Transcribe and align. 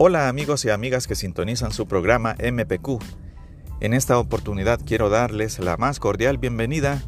Hola 0.00 0.28
amigos 0.28 0.64
y 0.64 0.70
amigas 0.70 1.08
que 1.08 1.16
sintonizan 1.16 1.72
su 1.72 1.88
programa 1.88 2.36
MPQ. 2.40 3.02
En 3.80 3.94
esta 3.94 4.16
oportunidad 4.20 4.78
quiero 4.86 5.10
darles 5.10 5.58
la 5.58 5.76
más 5.76 5.98
cordial 5.98 6.38
bienvenida 6.38 7.02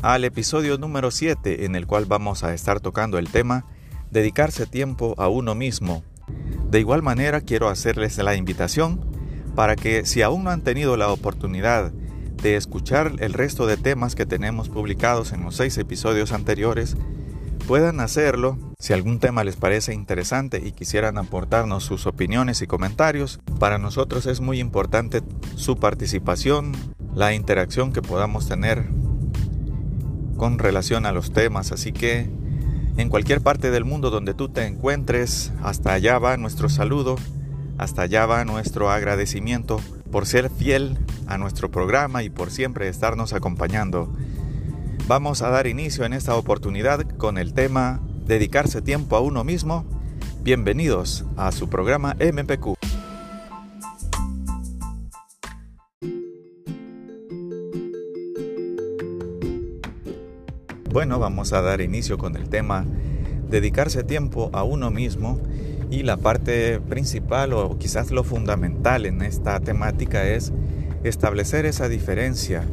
al 0.00 0.24
episodio 0.24 0.78
número 0.78 1.10
7 1.10 1.66
en 1.66 1.76
el 1.76 1.86
cual 1.86 2.06
vamos 2.06 2.42
a 2.42 2.54
estar 2.54 2.80
tocando 2.80 3.18
el 3.18 3.28
tema 3.28 3.66
dedicarse 4.10 4.64
tiempo 4.64 5.14
a 5.18 5.28
uno 5.28 5.54
mismo. 5.54 6.02
De 6.70 6.80
igual 6.80 7.02
manera 7.02 7.42
quiero 7.42 7.68
hacerles 7.68 8.16
la 8.16 8.34
invitación 8.34 9.04
para 9.54 9.76
que 9.76 10.06
si 10.06 10.22
aún 10.22 10.44
no 10.44 10.50
han 10.50 10.62
tenido 10.62 10.96
la 10.96 11.12
oportunidad 11.12 11.92
de 12.42 12.56
escuchar 12.56 13.16
el 13.18 13.34
resto 13.34 13.66
de 13.66 13.76
temas 13.76 14.14
que 14.14 14.24
tenemos 14.24 14.70
publicados 14.70 15.34
en 15.34 15.42
los 15.44 15.56
seis 15.56 15.76
episodios 15.76 16.32
anteriores, 16.32 16.96
puedan 17.60 18.00
hacerlo. 18.00 18.58
Si 18.78 18.92
algún 18.92 19.20
tema 19.20 19.44
les 19.44 19.56
parece 19.56 19.94
interesante 19.94 20.62
y 20.64 20.72
quisieran 20.72 21.18
aportarnos 21.18 21.84
sus 21.84 22.06
opiniones 22.06 22.62
y 22.62 22.66
comentarios, 22.66 23.40
para 23.58 23.78
nosotros 23.78 24.26
es 24.26 24.40
muy 24.40 24.58
importante 24.58 25.22
su 25.54 25.76
participación, 25.76 26.72
la 27.14 27.34
interacción 27.34 27.92
que 27.92 28.02
podamos 28.02 28.48
tener 28.48 28.84
con 30.36 30.58
relación 30.58 31.06
a 31.06 31.12
los 31.12 31.32
temas. 31.32 31.70
Así 31.70 31.92
que 31.92 32.28
en 32.96 33.08
cualquier 33.08 33.40
parte 33.40 33.70
del 33.70 33.84
mundo 33.84 34.10
donde 34.10 34.34
tú 34.34 34.48
te 34.48 34.66
encuentres, 34.66 35.52
hasta 35.62 35.92
allá 35.92 36.18
va 36.18 36.36
nuestro 36.36 36.68
saludo, 36.68 37.16
hasta 37.78 38.02
allá 38.02 38.26
va 38.26 38.44
nuestro 38.44 38.90
agradecimiento 38.90 39.80
por 40.10 40.26
ser 40.26 40.50
fiel 40.50 40.98
a 41.26 41.38
nuestro 41.38 41.70
programa 41.70 42.22
y 42.22 42.30
por 42.30 42.50
siempre 42.50 42.88
estarnos 42.88 43.32
acompañando. 43.32 44.12
Vamos 45.10 45.42
a 45.42 45.50
dar 45.50 45.66
inicio 45.66 46.04
en 46.04 46.12
esta 46.12 46.36
oportunidad 46.36 47.04
con 47.16 47.36
el 47.36 47.52
tema 47.52 48.00
Dedicarse 48.28 48.80
tiempo 48.80 49.16
a 49.16 49.20
uno 49.20 49.42
mismo. 49.42 49.84
Bienvenidos 50.44 51.24
a 51.36 51.50
su 51.50 51.68
programa 51.68 52.14
MPQ. 52.20 52.76
Bueno, 60.92 61.18
vamos 61.18 61.52
a 61.54 61.60
dar 61.60 61.80
inicio 61.80 62.16
con 62.16 62.36
el 62.36 62.48
tema 62.48 62.84
dedicarse 63.48 64.04
tiempo 64.04 64.50
a 64.52 64.62
uno 64.62 64.92
mismo 64.92 65.40
y 65.90 66.04
la 66.04 66.18
parte 66.18 66.78
principal 66.78 67.52
o 67.52 67.78
quizás 67.78 68.12
lo 68.12 68.22
fundamental 68.22 69.06
en 69.06 69.22
esta 69.22 69.58
temática 69.58 70.28
es 70.28 70.52
establecer 71.02 71.66
esa 71.66 71.88
diferencia, 71.88 72.64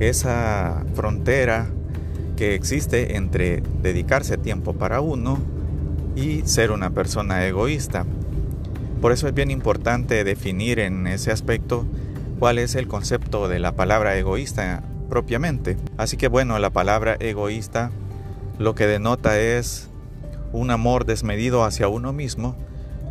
esa 0.00 0.84
frontera 0.92 1.70
que 2.38 2.54
existe 2.54 3.16
entre 3.16 3.64
dedicarse 3.82 4.38
tiempo 4.38 4.72
para 4.72 5.00
uno 5.00 5.40
y 6.14 6.42
ser 6.42 6.70
una 6.70 6.90
persona 6.90 7.44
egoísta. 7.44 8.06
Por 9.00 9.10
eso 9.10 9.26
es 9.26 9.34
bien 9.34 9.50
importante 9.50 10.22
definir 10.22 10.78
en 10.78 11.08
ese 11.08 11.32
aspecto 11.32 11.84
cuál 12.38 12.60
es 12.60 12.76
el 12.76 12.86
concepto 12.86 13.48
de 13.48 13.58
la 13.58 13.72
palabra 13.72 14.16
egoísta 14.16 14.84
propiamente. 15.08 15.76
Así 15.96 16.16
que 16.16 16.28
bueno, 16.28 16.60
la 16.60 16.70
palabra 16.70 17.16
egoísta 17.18 17.90
lo 18.60 18.76
que 18.76 18.86
denota 18.86 19.40
es 19.40 19.90
un 20.52 20.70
amor 20.70 21.06
desmedido 21.06 21.64
hacia 21.64 21.88
uno 21.88 22.12
mismo, 22.12 22.54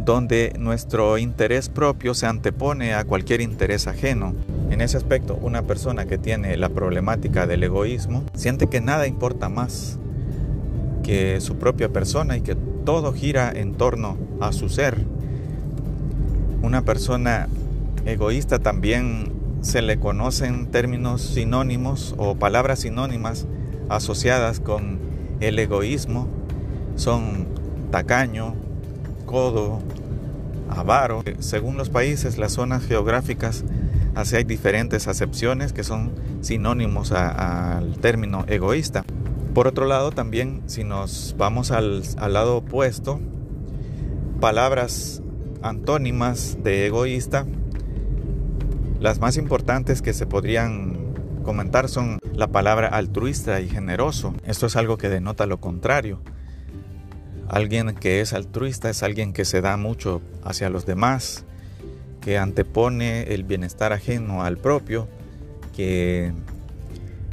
donde 0.06 0.54
nuestro 0.58 1.18
interés 1.18 1.68
propio 1.68 2.14
se 2.14 2.28
antepone 2.28 2.94
a 2.94 3.04
cualquier 3.04 3.42
interés 3.42 3.88
ajeno. 3.88 4.34
En 4.70 4.82
ese 4.82 4.98
aspecto, 4.98 5.38
una 5.42 5.64
persona 5.64 6.06
que 6.06 6.18
tiene 6.18 6.58
la 6.58 6.70
problemática 6.70 7.48
del 7.48 7.64
egoísmo 7.64 8.24
siente 8.36 8.68
que 8.68 8.82
nada 8.82 9.08
importa 9.08 9.50
más 9.50 9.98
que 11.04 11.40
su 11.40 11.56
propia 11.56 11.90
persona 11.90 12.36
y 12.36 12.42
que 12.42 12.56
todo 12.56 13.14
gira 13.14 13.52
en 13.54 13.76
torno 13.76 14.18
a 14.42 14.52
su 14.52 14.68
ser. 14.68 14.98
Una 16.62 16.82
persona 16.82 17.48
egoísta 18.06 18.60
también 18.60 19.32
se 19.62 19.82
le 19.82 20.00
conocen 20.00 20.68
términos 20.68 21.22
sinónimos 21.22 22.14
o 22.18 22.36
palabras 22.36 22.80
sinónimas 22.80 23.48
asociadas 23.90 24.60
con 24.60 25.00
el 25.40 25.60
egoísmo. 25.60 26.28
Son 26.96 27.48
tacaño, 27.90 28.56
codo, 29.26 29.80
avaro. 30.70 31.24
Según 31.40 31.78
los 31.78 31.90
países, 31.90 32.38
las 32.38 32.54
zonas 32.54 32.84
geográficas 32.84 33.64
Así 34.18 34.36
hay 34.36 34.46
diferentes 34.46 35.08
acepciones 35.08 35.74
que 35.74 35.84
son 35.84 36.12
sinónimos 36.42 37.12
al 37.12 38.00
término 38.00 38.46
egoísta. 38.48 39.06
Por 39.54 39.68
otro 39.68 39.86
lado, 39.86 40.10
también 40.10 40.64
si 40.66 40.84
nos 40.84 41.36
vamos 41.38 41.70
al, 41.70 42.02
al 42.18 42.34
lado 42.34 42.58
opuesto, 42.58 43.20
palabras 44.40 45.22
antónimas 45.62 46.58
de 46.64 46.88
egoísta, 46.88 47.46
las 49.00 49.20
más 49.20 49.38
importantes 49.38 50.02
que 50.02 50.14
se 50.14 50.26
podrían 50.26 51.14
comentar 51.44 51.88
son 51.88 52.18
la 52.34 52.48
palabra 52.48 52.88
altruista 52.88 53.62
y 53.62 53.70
generoso. 53.70 54.34
Esto 54.48 54.66
es 54.66 54.76
algo 54.78 54.98
que 54.98 55.10
denota 55.10 55.46
lo 55.46 55.62
contrario. 55.62 56.24
Alguien 57.48 57.94
que 57.94 58.22
es 58.22 58.34
altruista 58.34 58.90
es 58.90 59.04
alguien 59.04 59.32
que 59.32 59.46
se 59.46 59.62
da 59.62 59.78
mucho 59.78 60.24
hacia 60.44 60.72
los 60.72 60.88
demás, 60.88 61.46
que 62.28 62.38
antepone 62.38 63.34
el 63.34 63.46
bienestar 63.46 63.94
ajeno 63.94 64.44
al 64.44 64.58
propio, 64.58 65.08
que 65.74 66.34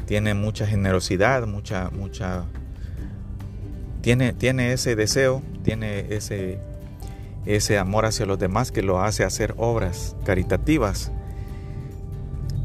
tiene 0.07 0.35
mucha 0.35 0.69
generosidad, 0.69 1.49
mucha, 1.49 1.91
mucha, 1.91 2.45
tiene, 4.03 4.33
tiene 4.33 4.73
ese 4.73 4.95
deseo, 4.95 5.43
tiene 5.65 6.15
ese, 6.15 6.61
ese 7.45 7.77
amor 7.77 8.07
hacia 8.07 8.25
los 8.25 8.39
demás 8.39 8.71
que 8.71 8.83
lo 8.83 9.03
hace 9.03 9.25
hacer 9.25 9.57
obras 9.57 10.15
caritativas. 10.25 11.11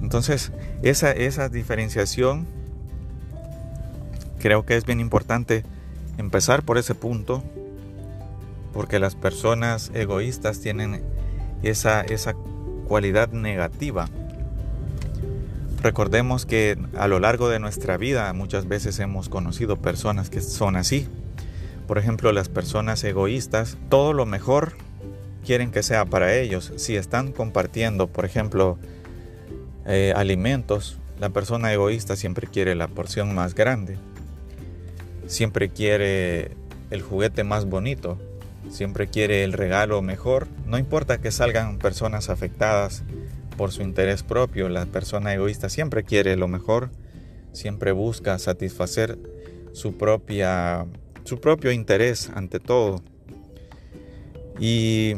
Entonces, 0.04 0.52
esa, 0.84 1.12
esa 1.12 1.50
diferenciación 1.50 2.46
creo 4.38 4.68
que 4.68 4.78
es 4.78 4.86
bien 4.86 5.00
importante 5.00 5.64
empezar 6.20 6.62
por 6.62 6.78
ese 6.78 6.94
punto, 6.94 7.44
porque 8.72 9.00
las 9.00 9.16
personas 9.16 9.90
egoístas 9.96 10.60
tienen 10.60 11.02
esa, 11.64 12.02
esa 12.02 12.34
cualidad 12.88 13.32
negativa. 13.32 14.10
Recordemos 15.82 16.46
que 16.46 16.78
a 16.98 17.08
lo 17.08 17.20
largo 17.20 17.48
de 17.48 17.60
nuestra 17.60 17.98
vida 17.98 18.32
muchas 18.34 18.68
veces 18.68 19.00
hemos 19.00 19.30
conocido 19.30 19.78
personas 19.78 20.30
que 20.30 20.42
son 20.42 20.76
así. 20.76 21.08
Por 21.88 21.98
ejemplo, 21.98 22.34
las 22.34 22.50
personas 22.50 23.04
egoístas, 23.04 23.78
todo 23.88 24.12
lo 24.14 24.26
mejor 24.26 24.74
quieren 25.46 25.72
que 25.72 25.82
sea 25.82 26.06
para 26.06 26.36
ellos. 26.36 26.74
Si 26.76 26.96
están 26.98 27.32
compartiendo, 27.32 28.08
por 28.08 28.26
ejemplo, 28.26 28.78
eh, 29.86 30.14
alimentos, 30.16 31.00
la 31.20 31.30
persona 31.30 31.72
egoísta 31.72 32.16
siempre 32.16 32.48
quiere 32.48 32.76
la 32.76 32.90
porción 32.90 33.34
más 33.34 33.56
grande. 33.56 33.98
Siempre 35.28 35.70
quiere 35.70 36.52
el 36.92 37.02
juguete 37.02 37.44
más 37.44 37.66
bonito 37.66 38.18
siempre 38.70 39.08
quiere 39.08 39.44
el 39.44 39.54
regalo 39.54 40.02
mejor. 40.02 40.48
No 40.66 40.78
importa 40.78 41.20
que 41.20 41.32
salgan 41.32 41.80
personas 41.80 42.30
afectadas 42.30 43.04
por 43.58 43.72
su 43.72 43.82
interés 43.82 44.24
propio, 44.24 44.70
la 44.70 44.86
persona 44.86 45.34
egoísta 45.34 45.68
siempre 45.70 46.04
quiere 46.04 46.38
lo 46.38 46.48
mejor, 46.48 46.92
siempre 47.52 47.92
busca 47.92 48.40
satisfacer 48.40 49.18
su 49.74 49.98
propia 49.98 50.86
su 51.26 51.40
propio 51.40 51.72
interés 51.72 52.32
ante 52.34 52.60
todo. 52.60 53.04
Y 54.60 55.18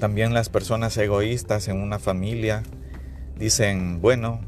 también 0.00 0.32
las 0.32 0.48
personas 0.48 0.96
egoístas 0.96 1.68
en 1.68 1.80
una 1.80 1.98
familia 1.98 2.62
dicen, 3.38 4.00
bueno, 4.00 4.40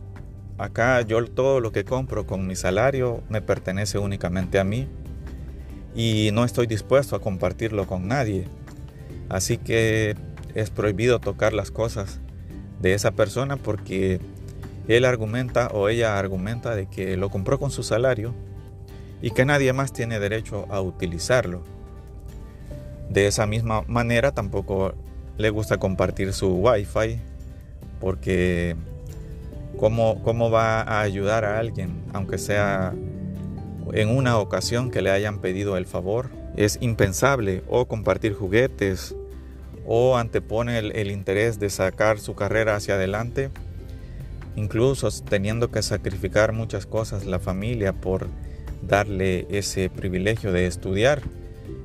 acá 0.57 1.03
yo 1.03 1.25
todo 1.27 1.61
lo 1.61 1.73
que 1.73 1.85
compro 1.85 2.27
con 2.27 2.47
mi 2.47 2.57
salario 2.57 3.23
me 3.29 3.43
pertenece 3.43 3.99
únicamente 3.99 4.59
a 4.59 4.65
mí 4.65 4.89
y 5.99 6.31
no 6.33 6.45
estoy 6.45 6.69
dispuesto 6.69 7.17
a 7.17 7.21
compartirlo 7.21 7.89
con 7.89 8.07
nadie. 8.07 8.45
Así 9.29 9.59
que 9.59 10.15
es 10.55 10.71
prohibido 10.71 11.19
tocar 11.19 11.53
las 11.53 11.73
cosas 11.73 12.21
de 12.81 12.95
esa 12.95 13.11
persona 13.11 13.57
porque 13.57 14.21
él 14.87 15.05
argumenta 15.05 15.67
o 15.75 15.89
ella 15.89 16.17
argumenta 16.17 16.77
de 16.77 16.87
que 16.87 17.17
lo 17.17 17.31
compró 17.31 17.59
con 17.59 17.73
su 17.73 17.83
salario 17.83 18.33
y 19.23 19.33
que 19.33 19.45
nadie 19.45 19.73
más 19.73 19.93
tiene 19.93 20.21
derecho 20.21 20.67
a 20.71 20.81
utilizarlo. 20.81 21.65
De 23.11 23.27
esa 23.27 23.47
misma 23.47 23.83
manera 23.89 24.31
tampoco 24.31 24.95
le 25.37 25.51
gusta 25.51 25.79
compartir 25.79 26.33
su 26.33 26.59
wifi 26.59 27.19
porque 27.99 28.77
¿cómo, 29.77 30.23
cómo 30.23 30.49
va 30.49 30.83
a 30.83 31.01
ayudar 31.01 31.45
a 31.45 31.59
alguien 31.59 32.05
aunque 32.13 32.39
sea 32.39 32.95
en 33.93 34.09
una 34.09 34.39
ocasión 34.39 34.91
que 34.91 35.03
le 35.03 35.11
hayan 35.11 35.41
pedido 35.41 35.77
el 35.77 35.87
favor. 35.87 36.31
Es 36.57 36.79
impensable 36.81 37.63
o 37.69 37.87
compartir 37.87 38.35
juguetes 38.35 39.15
o 39.87 40.17
antepone 40.17 40.79
el, 40.79 41.11
interés 41.11 41.59
de 41.59 41.71
sacar 41.71 42.19
su 42.19 42.35
carrera 42.35 42.77
hacia 42.77 42.95
adelante, 42.95 43.51
incluso 44.55 45.09
teniendo 45.29 45.71
que 45.71 45.83
sacrificar 45.83 46.53
muchas 46.53 46.85
cosas 46.85 47.25
la 47.25 47.39
familia 47.39 47.93
por 47.93 48.27
darle 48.83 49.47
ese 49.51 49.89
privilegio 49.89 50.53
de 50.53 50.67
estudiar. 50.67 51.23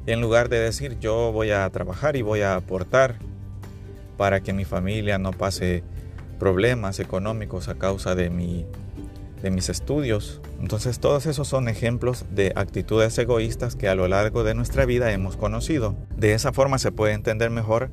en 0.05 0.19
lugar 0.19 0.49
de 0.49 0.59
decir 0.59 0.99
yo 0.99 1.31
voy 1.31 1.51
a 1.51 1.69
trabajar 1.69 2.17
y 2.17 2.21
voy 2.21 2.41
a 2.41 2.55
aportar 2.55 3.15
para 4.17 4.41
que 4.41 4.51
mi 4.51 4.65
familia 4.65 5.17
no 5.17 5.31
pase 5.31 5.83
problemas 6.39 6.99
económicos 6.99 7.69
a 7.69 7.75
causa 7.75 8.15
de, 8.15 8.29
mi, 8.29 8.65
de 9.43 9.51
mis 9.51 9.69
estudios. 9.69 10.41
Entonces 10.59 10.99
todos 10.99 11.27
esos 11.27 11.47
son 11.47 11.67
ejemplos 11.67 12.25
de 12.31 12.53
actitudes 12.55 13.15
egoístas 13.19 13.75
que 13.75 13.89
a 13.89 13.93
lo 13.93 14.07
largo 14.07 14.43
de 14.43 14.55
nuestra 14.55 14.85
vida 14.85 15.11
hemos 15.11 15.35
conocido. 15.37 15.95
De 16.17 16.33
esa 16.33 16.53
forma 16.53 16.79
se 16.79 16.93
puede 16.93 17.13
entender 17.13 17.51
mejor 17.51 17.91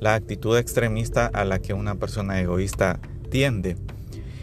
la 0.00 0.14
actitud 0.14 0.58
extremista 0.58 1.26
a 1.26 1.44
la 1.44 1.60
que 1.60 1.72
una 1.72 1.94
persona 1.94 2.40
egoísta 2.40 2.98
tiende. 3.30 3.76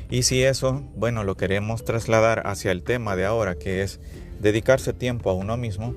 Y 0.10 0.24
si 0.24 0.44
eso, 0.44 0.81
bueno, 0.96 1.24
lo 1.25 1.36
queremos 1.36 1.84
trasladar 1.84 2.48
hacia 2.48 2.72
el 2.72 2.84
tema 2.84 3.18
de 3.18 3.25
ahora, 3.25 3.56
que 3.56 3.81
es 3.81 4.00
dedicarse 4.40 4.94
tiempo 4.94 5.30
a 5.30 5.34
uno 5.34 5.58
mismo, 5.58 5.94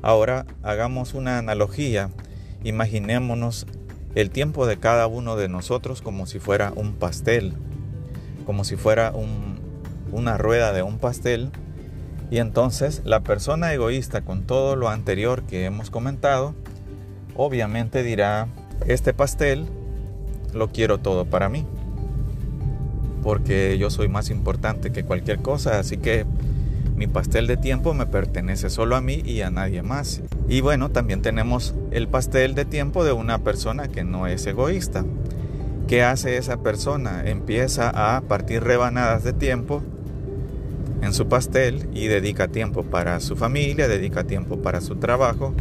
ahora 0.00 0.46
hagamos 0.62 1.12
una 1.12 1.36
analogía. 1.38 2.10
Imaginémonos 2.64 3.66
el 4.14 4.30
tiempo 4.30 4.66
de 4.66 4.78
cada 4.78 5.06
uno 5.06 5.36
de 5.36 5.48
nosotros 5.48 6.00
como 6.00 6.26
si 6.26 6.38
fuera 6.38 6.72
un 6.74 6.94
pastel, 6.94 7.54
como 8.46 8.64
si 8.64 8.76
fuera 8.76 9.12
una 10.12 10.38
rueda 10.38 10.72
de 10.72 10.82
un 10.82 10.98
pastel. 10.98 11.50
Y 12.30 12.38
entonces 12.38 13.02
la 13.04 13.20
persona 13.20 13.74
egoísta 13.74 14.22
con 14.22 14.44
todo 14.44 14.76
lo 14.76 14.88
anterior 14.88 15.42
que 15.42 15.64
hemos 15.64 15.90
comentado, 15.90 16.54
obviamente 17.34 18.02
dirá, 18.02 18.46
este 18.86 19.12
pastel 19.12 19.66
lo 20.54 20.68
quiero 20.68 20.98
todo 20.98 21.24
para 21.24 21.48
mí, 21.48 21.66
porque 23.22 23.76
yo 23.78 23.90
soy 23.90 24.08
más 24.08 24.30
importante 24.30 24.92
que 24.92 25.04
cualquier 25.04 25.40
cosa, 25.40 25.78
así 25.78 25.96
que 25.96 26.24
mi 26.96 27.06
pastel 27.06 27.46
de 27.46 27.56
tiempo 27.56 27.94
me 27.94 28.06
pertenece 28.06 28.70
solo 28.70 28.96
a 28.96 29.00
mí 29.00 29.22
y 29.24 29.40
a 29.40 29.50
nadie 29.50 29.82
más. 29.82 30.22
Y 30.48 30.60
bueno, 30.60 30.90
también 30.90 31.22
tenemos 31.22 31.74
el 31.90 32.06
pastel 32.08 32.54
de 32.54 32.64
tiempo 32.64 33.04
de 33.04 33.12
una 33.12 33.38
persona 33.38 33.88
que 33.88 34.04
no 34.04 34.26
es 34.26 34.46
egoísta. 34.46 35.04
¿Qué 35.88 36.02
hace 36.04 36.36
esa 36.36 36.58
persona? 36.58 37.22
Empieza 37.26 38.16
a 38.16 38.20
partir 38.22 38.62
rebanadas 38.62 39.24
de 39.24 39.32
tiempo 39.32 39.82
en 41.02 41.12
su 41.12 41.26
pastel 41.28 41.88
y 41.92 42.06
dedica 42.06 42.48
tiempo 42.48 42.84
para 42.84 43.18
su 43.20 43.36
familia, 43.36 43.88
dedica 43.88 44.24
tiempo 44.24 44.62
para 44.62 44.80
su 44.80 44.96
trabajo, 44.96 45.52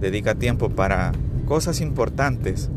dedica 0.00 0.36
tiempo 0.36 0.70
para 0.70 1.12
cosas 1.44 1.80
importantes. 1.80 2.70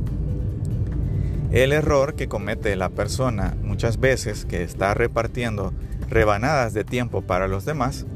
El 1.52 1.72
error 1.72 2.16
que 2.16 2.28
comete 2.28 2.76
la 2.76 2.90
persona 2.90 3.56
muchas 3.64 4.00
veces 4.00 4.46
que 4.46 4.64
está 4.64 4.96
repartiendo 4.96 5.72
rebanadas 6.10 6.74
de 6.74 6.84
tiempo 6.84 7.22
para 7.22 7.48
los 7.48 7.66
demás 7.66 8.08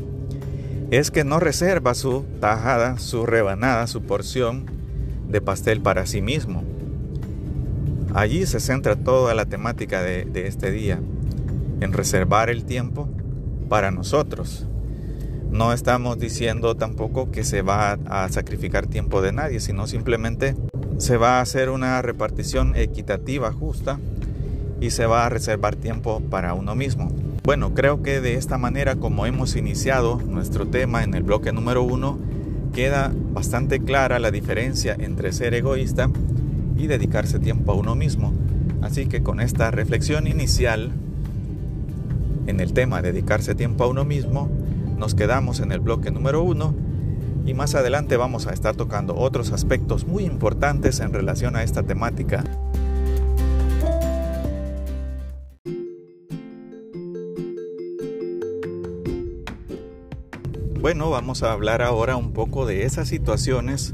es 0.90 1.12
que 1.12 1.24
no 1.24 1.40
reserva 1.40 1.94
su 1.94 2.26
tajada, 2.40 2.98
su 2.98 3.28
rebanada, 3.28 3.86
su 3.88 4.02
porción 4.02 4.66
de 5.30 5.40
pastel 5.40 5.82
para 5.82 6.08
sí 6.08 6.22
mismo. 6.22 6.64
Allí 8.16 8.46
se 8.48 8.60
centra 8.60 8.96
toda 8.96 9.34
la 9.36 9.46
temática 9.46 10.02
de, 10.02 10.26
de 10.26 10.48
este 10.48 10.72
día, 10.72 11.00
en 11.80 11.94
reservar 11.94 12.50
el 12.52 12.66
tiempo 12.66 13.10
para 13.74 13.90
nosotros. 13.90 14.68
No 15.50 15.74
estamos 15.74 16.20
diciendo 16.20 16.76
tampoco 16.76 17.32
que 17.32 17.44
se 17.44 17.64
va 17.64 17.94
a 18.06 18.30
sacrificar 18.30 18.86
tiempo 18.86 19.24
de 19.24 19.32
nadie, 19.32 19.60
sino 19.60 19.88
simplemente 19.88 20.56
se 21.00 21.18
va 21.18 21.40
a 21.40 21.42
hacer 21.42 21.72
una 21.72 22.00
repartición 22.04 22.76
equitativa, 22.76 23.52
justa, 23.52 24.00
y 24.80 24.92
se 24.92 25.08
va 25.08 25.26
a 25.26 25.30
reservar 25.30 25.76
tiempo 25.76 26.22
para 26.30 26.54
uno 26.54 26.76
mismo. 26.76 27.12
Bueno, 27.46 27.74
creo 27.74 28.04
que 28.04 28.22
de 28.22 28.36
esta 28.36 28.60
manera 28.60 28.98
como 28.98 29.26
hemos 29.26 29.56
iniciado 29.56 30.22
nuestro 30.24 30.68
tema 30.68 31.04
en 31.04 31.16
el 31.16 31.24
bloque 31.24 31.52
número 31.52 31.82
uno, 31.82 32.20
queda 32.76 33.12
bastante 33.32 33.80
clara 33.80 34.20
la 34.20 34.30
diferencia 34.30 34.96
entre 35.00 35.34
ser 35.34 35.56
egoísta 35.56 36.12
y 36.78 36.86
dedicarse 36.86 37.40
tiempo 37.40 37.72
a 37.72 37.76
uno 37.76 37.96
mismo. 37.96 38.36
Así 38.84 39.08
que 39.08 39.24
con 39.24 39.40
esta 39.40 39.72
reflexión 39.72 40.28
inicial 40.28 40.92
en 42.48 42.60
el 42.60 42.74
tema 42.74 43.02
dedicarse 43.02 43.56
tiempo 43.56 43.84
a 43.84 43.88
uno 43.88 44.06
mismo, 44.06 44.50
nos 44.98 45.16
quedamos 45.16 45.60
en 45.60 45.72
el 45.72 45.80
bloque 45.80 46.12
número 46.12 46.44
uno 46.44 46.74
y 47.46 47.54
más 47.54 47.76
adelante 47.76 48.18
vamos 48.18 48.48
a 48.48 48.54
estar 48.54 48.76
tocando 48.76 49.16
otros 49.16 49.52
aspectos 49.52 50.06
muy 50.06 50.24
importantes 50.24 51.00
en 51.00 51.14
relación 51.14 51.56
a 51.56 51.64
esta 51.64 51.84
temática. 51.84 52.44
Bueno, 60.80 61.10
vamos 61.10 61.44
a 61.44 61.54
hablar 61.54 61.82
ahora 61.82 62.18
un 62.18 62.34
poco 62.34 62.66
de 62.66 62.84
esas 62.84 63.08
situaciones 63.08 63.94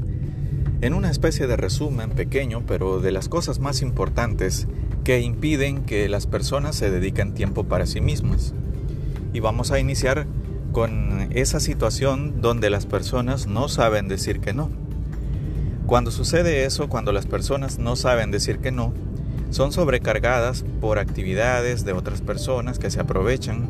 en 0.80 0.94
una 0.94 1.08
especie 1.08 1.46
de 1.46 1.56
resumen 1.56 2.10
pequeño, 2.10 2.64
pero 2.66 3.00
de 3.00 3.12
las 3.12 3.28
cosas 3.28 3.60
más 3.60 3.80
importantes 3.80 4.66
que 5.10 5.18
impiden 5.22 5.82
que 5.82 6.08
las 6.08 6.28
personas 6.28 6.76
se 6.76 6.88
dediquen 6.88 7.34
tiempo 7.34 7.64
para 7.64 7.84
sí 7.86 8.00
mismas. 8.00 8.54
Y 9.32 9.40
vamos 9.40 9.72
a 9.72 9.80
iniciar 9.80 10.28
con 10.70 11.26
esa 11.32 11.58
situación 11.58 12.40
donde 12.40 12.70
las 12.70 12.86
personas 12.86 13.48
no 13.48 13.68
saben 13.68 14.06
decir 14.06 14.38
que 14.38 14.52
no. 14.52 14.70
Cuando 15.86 16.12
sucede 16.12 16.64
eso, 16.64 16.88
cuando 16.88 17.10
las 17.10 17.26
personas 17.26 17.80
no 17.80 17.96
saben 17.96 18.30
decir 18.30 18.60
que 18.60 18.70
no, 18.70 18.94
son 19.50 19.72
sobrecargadas 19.72 20.64
por 20.80 21.00
actividades 21.00 21.84
de 21.84 21.92
otras 21.92 22.20
personas 22.20 22.78
que 22.78 22.92
se 22.92 23.00
aprovechan 23.00 23.68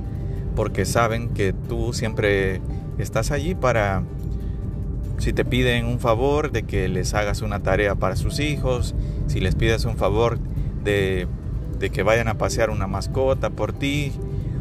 porque 0.55 0.85
saben 0.85 1.31
que 1.31 1.55
tú 1.55 1.95
siempre 1.95 2.61
estás 2.99 3.31
allí 3.31 3.55
para, 3.55 4.03
si 5.17 5.33
te 5.33 5.47
piden 5.47 5.87
un 5.87 6.01
favor 6.01 6.53
de 6.53 6.65
que 6.65 6.87
les 6.89 7.15
hagas 7.15 7.41
una 7.41 7.61
tarea 7.61 7.95
para 7.95 8.17
sus 8.17 8.41
hijos, 8.41 8.95
si 9.27 9.41
les 9.41 9.55
pides 9.55 9.87
un 9.87 9.97
favor 9.97 10.39
de, 10.85 11.27
que 11.93 12.03
vayan 12.03 12.29
a 12.29 12.35
pasear 12.35 12.71
una 12.71 12.87
mascota 12.87 13.51
por 13.51 13.73
ti, 13.73 14.13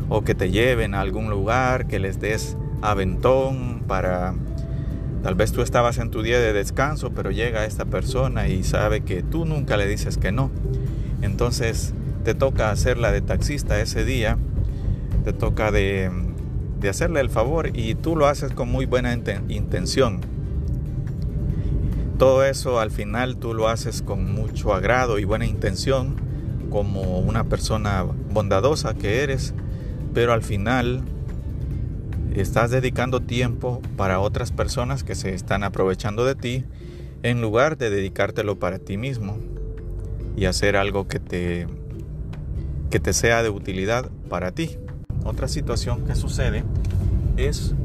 o 0.09 0.23
que 0.23 0.35
te 0.35 0.51
lleven 0.51 0.95
a 0.95 1.01
algún 1.01 1.29
lugar, 1.29 1.87
que 1.87 1.99
les 1.99 2.19
des 2.19 2.57
aventón 2.81 3.83
para... 3.87 4.33
Tal 5.21 5.35
vez 5.35 5.51
tú 5.51 5.61
estabas 5.61 5.97
en 5.97 6.11
tu 6.11 6.21
día 6.21 6.39
de 6.39 6.53
descanso, 6.53 7.11
pero 7.11 7.29
llega 7.29 7.65
esta 7.65 7.85
persona 7.85 8.47
y 8.47 8.63
sabe 8.63 9.01
que 9.01 9.21
tú 9.21 9.45
nunca 9.45 9.75
le 9.75 9.85
dices 9.85 10.17
que 10.17 10.31
no. 10.31 10.49
Entonces 11.21 11.93
te 12.23 12.33
toca 12.33 12.71
hacerla 12.71 13.11
de 13.11 13.19
taxista 13.19 13.81
ese 13.81 14.05
día, 14.05 14.37
te 15.25 15.33
toca 15.33 15.71
de 15.71 16.09
hacerle 16.89 17.19
el 17.19 17.29
favor 17.29 17.75
y 17.77 17.95
tú 17.95 18.15
lo 18.15 18.27
haces 18.27 18.53
con 18.53 18.71
muy 18.71 18.85
buena 18.85 19.13
intención. 19.13 20.21
Todo 22.19 22.43
eso 22.43 22.81
al 22.81 22.91
final 22.91 23.37
tú 23.37 23.53
lo 23.53 23.69
haces 23.69 24.01
con 24.01 24.33
mucho 24.33 24.73
agrado 24.73 25.19
y 25.19 25.23
buena 25.23 25.45
intención, 25.45 26.17
como 26.69 27.19
una 27.19 27.45
persona 27.45 28.03
bondadosa 28.03 28.93
que 28.93 29.23
eres, 29.23 29.53
pero 30.13 30.33
al 30.33 30.43
final 30.43 31.01
estás 32.35 32.71
dedicando 32.71 33.21
tiempo 33.21 33.81
para 33.95 34.19
otras 34.19 34.51
personas 34.51 35.05
que 35.05 35.15
se 35.15 35.33
están 35.33 35.63
aprovechando 35.63 36.25
de 36.25 36.35
ti 36.35 36.65
en 37.23 37.41
lugar 37.41 37.77
de 37.77 37.89
dedicártelo 37.89 38.59
para 38.59 38.79
ti 38.79 38.97
mismo 38.97 39.37
y 40.35 40.43
hacer 40.43 40.75
algo 40.75 41.07
que 41.07 41.21
te 41.21 41.67
que 42.89 42.99
te 42.99 43.13
sea 43.13 43.43
de 43.43 43.49
utilidad 43.49 44.09
para 44.27 44.51
ti. 44.51 44.77
Otra 45.23 45.47
situación 45.47 46.05
que 46.05 46.15
sucede 46.15 46.65
es 47.37 47.75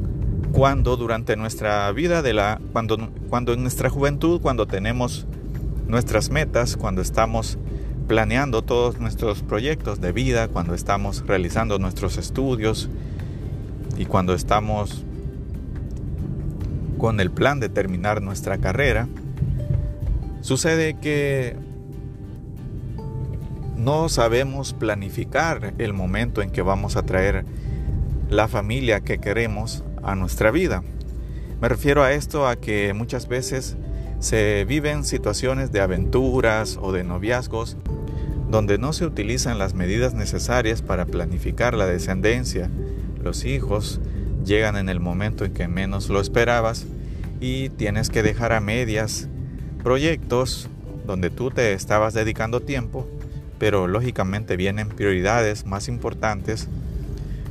cuando 0.54 0.96
durante 0.96 1.36
nuestra 1.36 1.90
vida 1.90 2.22
de 2.22 2.32
la 2.32 2.60
cuando 2.72 3.10
cuando 3.28 3.52
en 3.52 3.62
nuestra 3.62 3.90
juventud, 3.90 4.40
cuando 4.40 4.66
tenemos 4.66 5.26
nuestras 5.88 6.30
metas, 6.30 6.76
cuando 6.76 7.02
estamos 7.02 7.58
planeando 8.06 8.62
todos 8.62 9.00
nuestros 9.00 9.42
proyectos 9.42 10.00
de 10.00 10.12
vida, 10.12 10.46
cuando 10.46 10.74
estamos 10.74 11.26
realizando 11.26 11.80
nuestros 11.80 12.18
estudios 12.18 12.88
y 13.98 14.04
cuando 14.06 14.32
estamos 14.32 15.02
con 16.98 17.18
el 17.18 17.32
plan 17.32 17.58
de 17.58 17.68
terminar 17.68 18.22
nuestra 18.22 18.58
carrera, 18.58 19.08
sucede 20.40 20.94
que 21.00 21.56
no 23.76 24.08
sabemos 24.08 24.72
planificar 24.72 25.74
el 25.78 25.92
momento 25.94 26.42
en 26.42 26.50
que 26.50 26.62
vamos 26.62 26.96
a 26.96 27.02
traer 27.02 27.44
la 28.30 28.46
familia 28.46 29.00
que 29.00 29.18
queremos 29.18 29.82
a 30.04 30.14
nuestra 30.14 30.50
vida. 30.50 30.82
Me 31.60 31.68
refiero 31.68 32.02
a 32.02 32.12
esto 32.12 32.46
a 32.46 32.56
que 32.56 32.92
muchas 32.94 33.28
veces 33.28 33.76
se 34.20 34.64
viven 34.66 35.04
situaciones 35.04 35.72
de 35.72 35.80
aventuras 35.80 36.78
o 36.80 36.92
de 36.92 37.04
noviazgos 37.04 37.76
donde 38.50 38.78
no 38.78 38.92
se 38.92 39.06
utilizan 39.06 39.58
las 39.58 39.74
medidas 39.74 40.14
necesarias 40.14 40.82
para 40.82 41.06
planificar 41.06 41.74
la 41.74 41.86
descendencia. 41.86 42.70
Los 43.22 43.44
hijos 43.44 44.00
llegan 44.44 44.76
en 44.76 44.88
el 44.88 45.00
momento 45.00 45.44
en 45.44 45.52
que 45.52 45.68
menos 45.68 46.08
lo 46.08 46.20
esperabas 46.20 46.86
y 47.40 47.70
tienes 47.70 48.10
que 48.10 48.22
dejar 48.22 48.52
a 48.52 48.60
medias 48.60 49.28
proyectos 49.82 50.68
donde 51.06 51.30
tú 51.30 51.50
te 51.50 51.72
estabas 51.72 52.14
dedicando 52.14 52.60
tiempo 52.60 53.06
pero 53.58 53.86
lógicamente 53.86 54.56
vienen 54.56 54.88
prioridades 54.88 55.64
más 55.64 55.88
importantes 55.88 56.68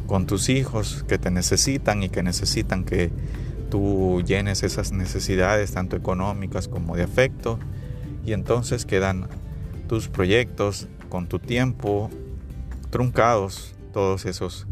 con 0.07 0.25
tus 0.25 0.49
hijos 0.49 1.05
que 1.07 1.17
te 1.17 1.31
necesitan 1.31 2.03
y 2.03 2.09
que 2.09 2.23
necesitan 2.23 2.83
que 2.83 3.11
tú 3.69 4.21
llenes 4.25 4.63
esas 4.63 4.91
necesidades 4.91 5.71
tanto 5.71 5.95
económicas 5.95 6.67
como 6.67 6.95
de 6.95 7.03
afecto 7.03 7.59
y 8.25 8.33
entonces 8.33 8.85
quedan 8.85 9.27
tus 9.87 10.09
proyectos 10.09 10.87
con 11.09 11.27
tu 11.27 11.39
tiempo 11.39 12.09
truncados, 12.89 13.75
todos 13.91 14.25
esos 14.25 14.67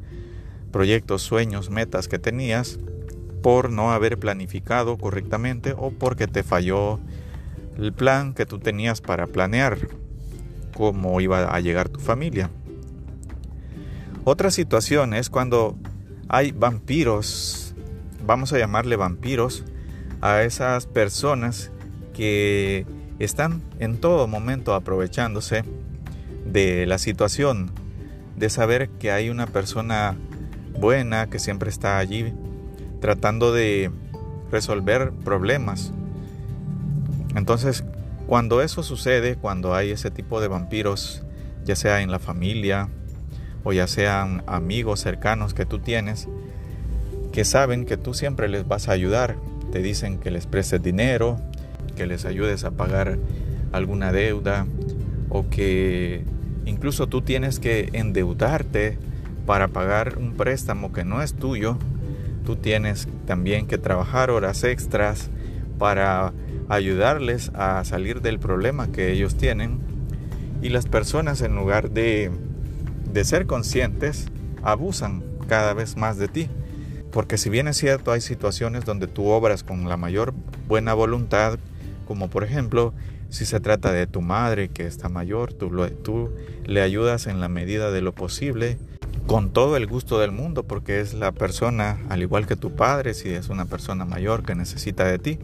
proyectos, 0.71 1.21
sueños, 1.21 1.69
metas 1.69 2.07
que 2.07 2.19
tenías 2.19 2.79
por 3.41 3.71
no 3.71 3.91
haber 3.91 4.19
planificado 4.19 4.97
correctamente 4.97 5.73
o 5.77 5.91
porque 5.91 6.27
te 6.27 6.43
falló 6.43 6.99
el 7.77 7.93
plan 7.93 8.33
que 8.33 8.45
tú 8.45 8.59
tenías 8.59 9.01
para 9.01 9.27
planear 9.27 9.77
cómo 10.75 11.19
iba 11.21 11.53
a 11.53 11.59
llegar 11.59 11.89
tu 11.89 11.99
familia. 11.99 12.49
Otra 14.23 14.51
situación 14.51 15.15
es 15.15 15.31
cuando 15.31 15.75
hay 16.29 16.51
vampiros, 16.51 17.73
vamos 18.23 18.53
a 18.53 18.59
llamarle 18.59 18.95
vampiros, 18.95 19.63
a 20.21 20.43
esas 20.43 20.85
personas 20.85 21.71
que 22.13 22.85
están 23.17 23.63
en 23.79 23.97
todo 23.97 24.27
momento 24.27 24.75
aprovechándose 24.75 25.63
de 26.45 26.85
la 26.85 26.99
situación, 26.99 27.71
de 28.37 28.51
saber 28.51 28.89
que 28.89 29.11
hay 29.11 29.31
una 29.31 29.47
persona 29.47 30.15
buena 30.79 31.27
que 31.27 31.39
siempre 31.39 31.71
está 31.71 31.97
allí 31.97 32.31
tratando 32.99 33.51
de 33.51 33.89
resolver 34.51 35.13
problemas. 35.13 35.93
Entonces, 37.35 37.83
cuando 38.27 38.61
eso 38.61 38.83
sucede, 38.83 39.35
cuando 39.35 39.73
hay 39.73 39.89
ese 39.89 40.11
tipo 40.11 40.41
de 40.41 40.47
vampiros, 40.47 41.23
ya 41.65 41.75
sea 41.75 42.01
en 42.01 42.11
la 42.11 42.19
familia 42.19 42.87
o 43.63 43.73
ya 43.73 43.87
sean 43.87 44.43
amigos 44.47 44.99
cercanos 44.99 45.53
que 45.53 45.65
tú 45.65 45.79
tienes, 45.79 46.27
que 47.31 47.45
saben 47.45 47.85
que 47.85 47.97
tú 47.97 48.13
siempre 48.13 48.49
les 48.49 48.67
vas 48.67 48.89
a 48.89 48.93
ayudar, 48.93 49.35
te 49.71 49.81
dicen 49.81 50.17
que 50.19 50.31
les 50.31 50.47
prestes 50.47 50.81
dinero, 50.81 51.39
que 51.95 52.05
les 52.05 52.25
ayudes 52.25 52.63
a 52.63 52.71
pagar 52.71 53.17
alguna 53.71 54.11
deuda 54.11 54.65
o 55.29 55.49
que 55.49 56.23
incluso 56.65 57.07
tú 57.07 57.21
tienes 57.21 57.59
que 57.59 57.89
endeudarte 57.93 58.97
para 59.45 59.69
pagar 59.69 60.17
un 60.17 60.33
préstamo 60.33 60.91
que 60.91 61.05
no 61.05 61.21
es 61.21 61.33
tuyo, 61.33 61.77
tú 62.45 62.55
tienes 62.55 63.07
también 63.25 63.67
que 63.67 63.77
trabajar 63.77 64.29
horas 64.29 64.63
extras 64.63 65.29
para 65.77 66.33
ayudarles 66.69 67.51
a 67.55 67.83
salir 67.83 68.21
del 68.21 68.39
problema 68.39 68.91
que 68.91 69.11
ellos 69.11 69.35
tienen. 69.35 69.79
Y 70.61 70.69
las 70.69 70.85
personas 70.85 71.41
en 71.41 71.55
lugar 71.55 71.91
de, 71.91 72.31
de 73.13 73.23
ser 73.25 73.45
conscientes, 73.45 74.27
abusan 74.63 75.23
cada 75.47 75.73
vez 75.73 75.97
más 75.97 76.17
de 76.17 76.27
ti. 76.27 76.49
Porque 77.11 77.37
si 77.37 77.49
bien 77.49 77.67
es 77.67 77.77
cierto, 77.77 78.11
hay 78.11 78.21
situaciones 78.21 78.85
donde 78.85 79.07
tú 79.07 79.27
obras 79.27 79.63
con 79.63 79.87
la 79.89 79.97
mayor 79.97 80.33
buena 80.67 80.93
voluntad, 80.93 81.59
como 82.07 82.29
por 82.29 82.43
ejemplo, 82.43 82.93
si 83.29 83.45
se 83.45 83.59
trata 83.59 83.91
de 83.91 84.07
tu 84.07 84.21
madre 84.21 84.69
que 84.69 84.87
está 84.87 85.09
mayor, 85.09 85.53
tú, 85.53 85.69
tú 86.03 86.31
le 86.65 86.81
ayudas 86.81 87.27
en 87.27 87.39
la 87.41 87.49
medida 87.49 87.91
de 87.91 88.01
lo 88.01 88.13
posible 88.13 88.77
con 89.27 89.51
todo 89.51 89.77
el 89.77 89.87
gusto 89.87 90.19
del 90.19 90.31
mundo, 90.31 90.63
porque 90.63 90.99
es 90.99 91.13
la 91.13 91.31
persona, 91.31 91.99
al 92.09 92.21
igual 92.21 92.47
que 92.47 92.55
tu 92.55 92.75
padre, 92.75 93.13
si 93.13 93.29
es 93.29 93.49
una 93.49 93.65
persona 93.65 94.05
mayor 94.05 94.43
que 94.43 94.55
necesita 94.55 95.05
de 95.05 95.19
ti, 95.19 95.39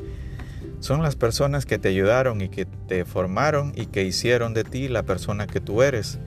son 0.79 1.01
las 1.01 1.15
personas 1.15 1.65
que 1.65 1.79
te 1.79 1.89
ayudaron 1.89 2.41
y 2.41 2.50
que 2.50 2.65
te 2.65 3.05
formaron 3.05 3.74
y 3.75 3.88
que 3.88 4.03
hicieron 4.03 4.53
de 4.53 4.63
ti 4.63 4.88
la 4.89 5.03
persona 5.03 5.47
que 5.47 5.59
tú 5.59 5.81
eres, 5.81 6.19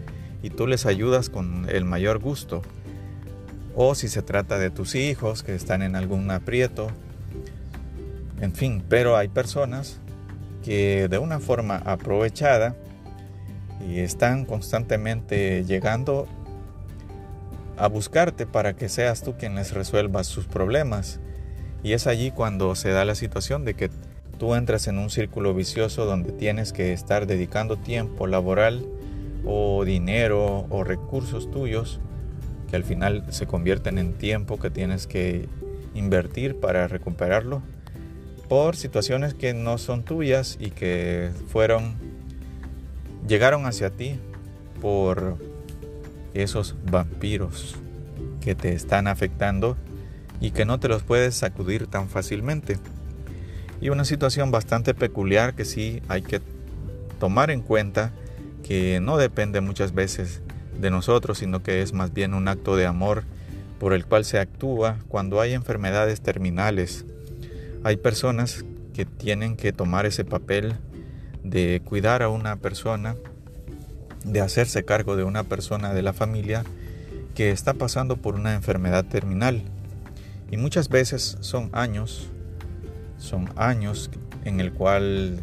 y 0.43 0.51
tú 0.51 0.67
les 0.67 0.87
ayudas 0.87 1.29
con 1.29 1.69
el 1.69 1.85
mayor 1.85 2.19
gusto. 2.19 2.63
O 3.75 3.95
si 3.95 4.09
se 4.09 4.23
trata 4.23 4.59
de 4.59 4.71
tus 4.71 4.95
hijos 4.95 5.43
que 5.43 5.55
están 5.55 5.83
en 5.83 5.97
algún 5.97 6.31
aprieto, 6.31 6.89
en 8.41 8.55
fin, 8.55 8.83
pero 8.89 9.17
hay 9.17 9.29
personas 9.29 10.01
que 10.65 11.09
de 11.09 11.19
una 11.19 11.41
forma 11.41 11.77
aprovechada 11.77 12.75
y 13.87 14.01
están 14.01 14.45
constantemente 14.45 15.65
llegando 15.65 16.27
a 17.77 17.89
buscarte 17.89 18.47
para 18.47 18.75
que 18.75 18.89
seas 18.89 19.23
tú 19.23 19.37
quien 19.39 19.55
les 19.55 19.73
resuelva 19.73 20.25
sus 20.25 20.47
problemas. 20.47 21.21
Y 21.83 21.93
es 21.93 22.07
allí 22.07 22.31
cuando 22.31 22.75
se 22.75 22.91
da 22.91 23.07
la 23.07 23.15
situación 23.15 23.65
de 23.65 23.75
que 23.75 23.91
tú 24.39 24.55
entras 24.55 24.87
en 24.87 24.99
un 24.99 25.09
círculo 25.09 25.55
vicioso 25.55 26.05
donde 26.05 26.33
tienes 26.33 26.73
que 26.73 26.93
estar 26.93 27.27
dedicando 27.27 27.77
tiempo 27.77 28.27
laboral 28.27 28.87
o 29.45 29.85
dinero 29.85 30.67
o 30.69 30.85
recursos 30.85 31.51
tuyos 31.51 32.01
que 32.71 32.77
al 32.77 32.85
final 32.85 33.25
se 33.31 33.47
convierten 33.47 33.99
en 33.99 34.13
tiempo 34.15 34.59
que 34.59 34.71
tienes 34.71 35.07
que 35.07 35.49
invertir 35.95 36.57
para 36.61 36.87
recuperarlo 36.89 37.63
por 38.49 38.77
situaciones 38.77 39.35
que 39.35 39.55
no 39.55 39.79
son 39.79 40.03
tuyas 40.03 40.57
y 40.61 40.71
que 40.71 41.31
fueron 41.49 41.95
llegaron 43.27 43.67
hacia 43.67 43.91
ti 43.91 44.19
por 44.81 45.37
esos 46.35 46.77
vampiros 46.91 47.77
que 48.41 48.55
te 48.55 48.73
están 48.73 49.07
afectando 49.07 49.77
y 50.41 50.53
que 50.53 50.65
no 50.65 50.81
te 50.81 50.89
los 50.89 51.03
puedes 51.03 51.35
sacudir 51.35 51.87
tan 51.87 52.09
fácilmente. 52.09 52.79
Y 53.81 53.91
una 53.91 54.05
situación 54.05 54.51
bastante 54.51 54.95
peculiar 54.95 55.55
que 55.55 55.65
sí 55.65 56.03
hay 56.09 56.23
que 56.23 56.41
tomar 57.19 57.51
en 57.51 57.61
cuenta 57.61 58.13
que 58.63 59.01
no 59.01 59.17
depende 59.17 59.61
muchas 59.61 59.95
veces 59.95 60.43
de 60.81 60.91
nosotros, 60.91 61.39
sino 61.39 61.63
que 61.63 61.83
es 61.83 61.93
más 61.93 62.13
bien 62.13 62.35
un 62.35 62.49
acto 62.49 62.77
de 62.77 62.87
amor 62.87 63.25
por 63.79 63.93
el 63.93 64.05
cual 64.05 64.25
se 64.25 64.39
actúa 64.39 64.99
cuando 65.09 65.41
hay 65.41 65.55
enfermedades 65.55 66.21
terminales. 66.21 67.05
Hay 67.83 67.97
personas 67.97 68.65
que 68.95 69.07
tienen 69.07 69.57
que 69.57 69.73
tomar 69.73 70.07
ese 70.07 70.25
papel 70.25 70.75
de 71.43 71.81
cuidar 71.85 72.23
a 72.23 72.29
una 72.29 72.57
persona 72.57 73.17
de 74.25 74.41
hacerse 74.41 74.85
cargo 74.85 75.17
de 75.17 75.25
una 75.25 75.45
persona 75.45 75.95
de 75.95 76.03
la 76.03 76.13
familia 76.13 76.65
que 77.35 77.51
está 77.51 77.75
pasando 77.75 78.17
por 78.17 78.35
una 78.35 78.55
enfermedad 78.55 79.05
terminal. 79.05 79.63
Y 80.51 80.57
muchas 80.57 80.89
veces 80.89 81.39
son 81.41 81.71
años, 81.73 82.29
son 83.19 83.49
años 83.57 84.11
en 84.45 84.61
el 84.61 84.73
cual 84.73 85.41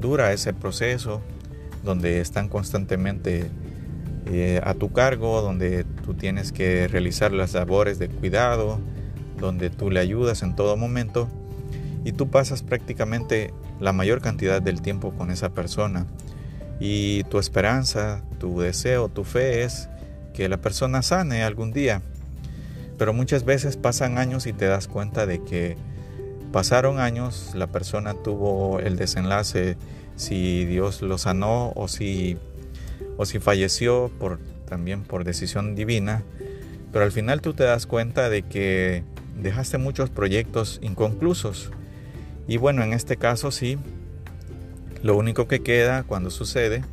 dura 0.00 0.32
ese 0.32 0.52
proceso, 0.52 1.22
donde 1.82 2.20
están 2.20 2.48
constantemente 2.48 3.50
eh, 4.26 4.60
a 4.62 4.74
tu 4.74 4.92
cargo, 4.92 5.42
donde 5.42 5.84
tú 6.04 6.14
tienes 6.14 6.52
que 6.52 6.88
realizar 6.88 7.32
las 7.32 7.54
labores 7.54 7.98
de 7.98 8.08
cuidado, 8.08 8.78
donde 9.38 9.70
tú 9.70 9.90
le 9.90 10.00
ayudas 10.00 10.42
en 10.42 10.54
todo 10.54 10.76
momento 10.76 11.28
y 12.04 12.12
tú 12.12 12.30
pasas 12.30 12.62
prácticamente 12.62 13.52
la 13.80 13.92
mayor 13.92 14.20
cantidad 14.20 14.60
del 14.60 14.82
tiempo 14.82 15.12
con 15.12 15.30
esa 15.30 15.50
persona 15.50 16.06
y 16.80 17.24
tu 17.24 17.38
esperanza, 17.38 18.22
tu 18.38 18.60
deseo, 18.60 19.08
tu 19.08 19.24
fe 19.24 19.64
es 19.64 19.88
que 20.32 20.48
la 20.48 20.56
persona 20.56 21.02
sane 21.02 21.44
algún 21.44 21.72
día. 21.72 22.02
Pero 22.98 23.12
muchas 23.12 23.44
veces 23.44 23.76
pasan 23.76 24.18
años 24.18 24.46
y 24.46 24.52
te 24.52 24.66
das 24.66 24.88
cuenta 24.88 25.26
de 25.26 25.42
que 25.42 25.76
pasaron 26.52 26.98
años, 26.98 27.52
la 27.54 27.66
persona 27.66 28.14
tuvo 28.14 28.80
el 28.80 28.96
desenlace 28.96 29.76
si 30.20 30.66
Dios 30.66 31.00
lo 31.00 31.16
sanó 31.16 31.72
o 31.76 31.88
si 31.88 32.36
o 33.16 33.24
si 33.24 33.38
falleció 33.38 34.10
también 34.68 35.02
por 35.02 35.24
decisión 35.24 35.74
divina, 35.74 36.22
pero 36.92 37.06
al 37.06 37.12
final 37.12 37.40
tú 37.40 37.54
te 37.54 37.64
das 37.64 37.86
cuenta 37.86 38.28
de 38.28 38.42
que 38.42 39.02
dejaste 39.40 39.78
muchos 39.78 40.10
proyectos 40.10 40.78
inconclusos. 40.82 41.70
Y 42.46 42.58
bueno, 42.58 42.82
en 42.82 42.92
este 42.92 43.16
caso 43.16 43.50
sí, 43.50 43.78
lo 45.02 45.16
único 45.16 45.48
que 45.48 45.62
queda 45.62 46.02
cuando 46.02 46.30
sucede, 46.30 46.84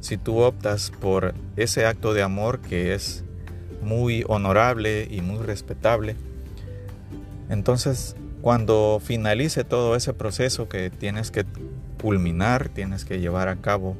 si 0.00 0.18
tú 0.18 0.38
optas 0.38 0.92
por 1.00 1.34
ese 1.56 1.86
acto 1.86 2.12
de 2.12 2.22
amor 2.22 2.60
que 2.60 2.92
es 2.94 3.24
muy 3.82 4.22
honorable 4.28 5.08
y 5.10 5.22
muy 5.22 5.44
respetable, 5.44 6.14
entonces 7.48 8.16
cuando 8.42 9.00
finalice 9.02 9.64
todo 9.64 9.96
ese 9.96 10.12
proceso 10.12 10.68
que 10.68 10.90
tienes 10.90 11.30
que 11.30 11.44
culminar, 12.00 12.68
tienes 12.68 13.04
que 13.04 13.20
llevar 13.20 13.48
a 13.48 13.56
cabo 13.56 13.96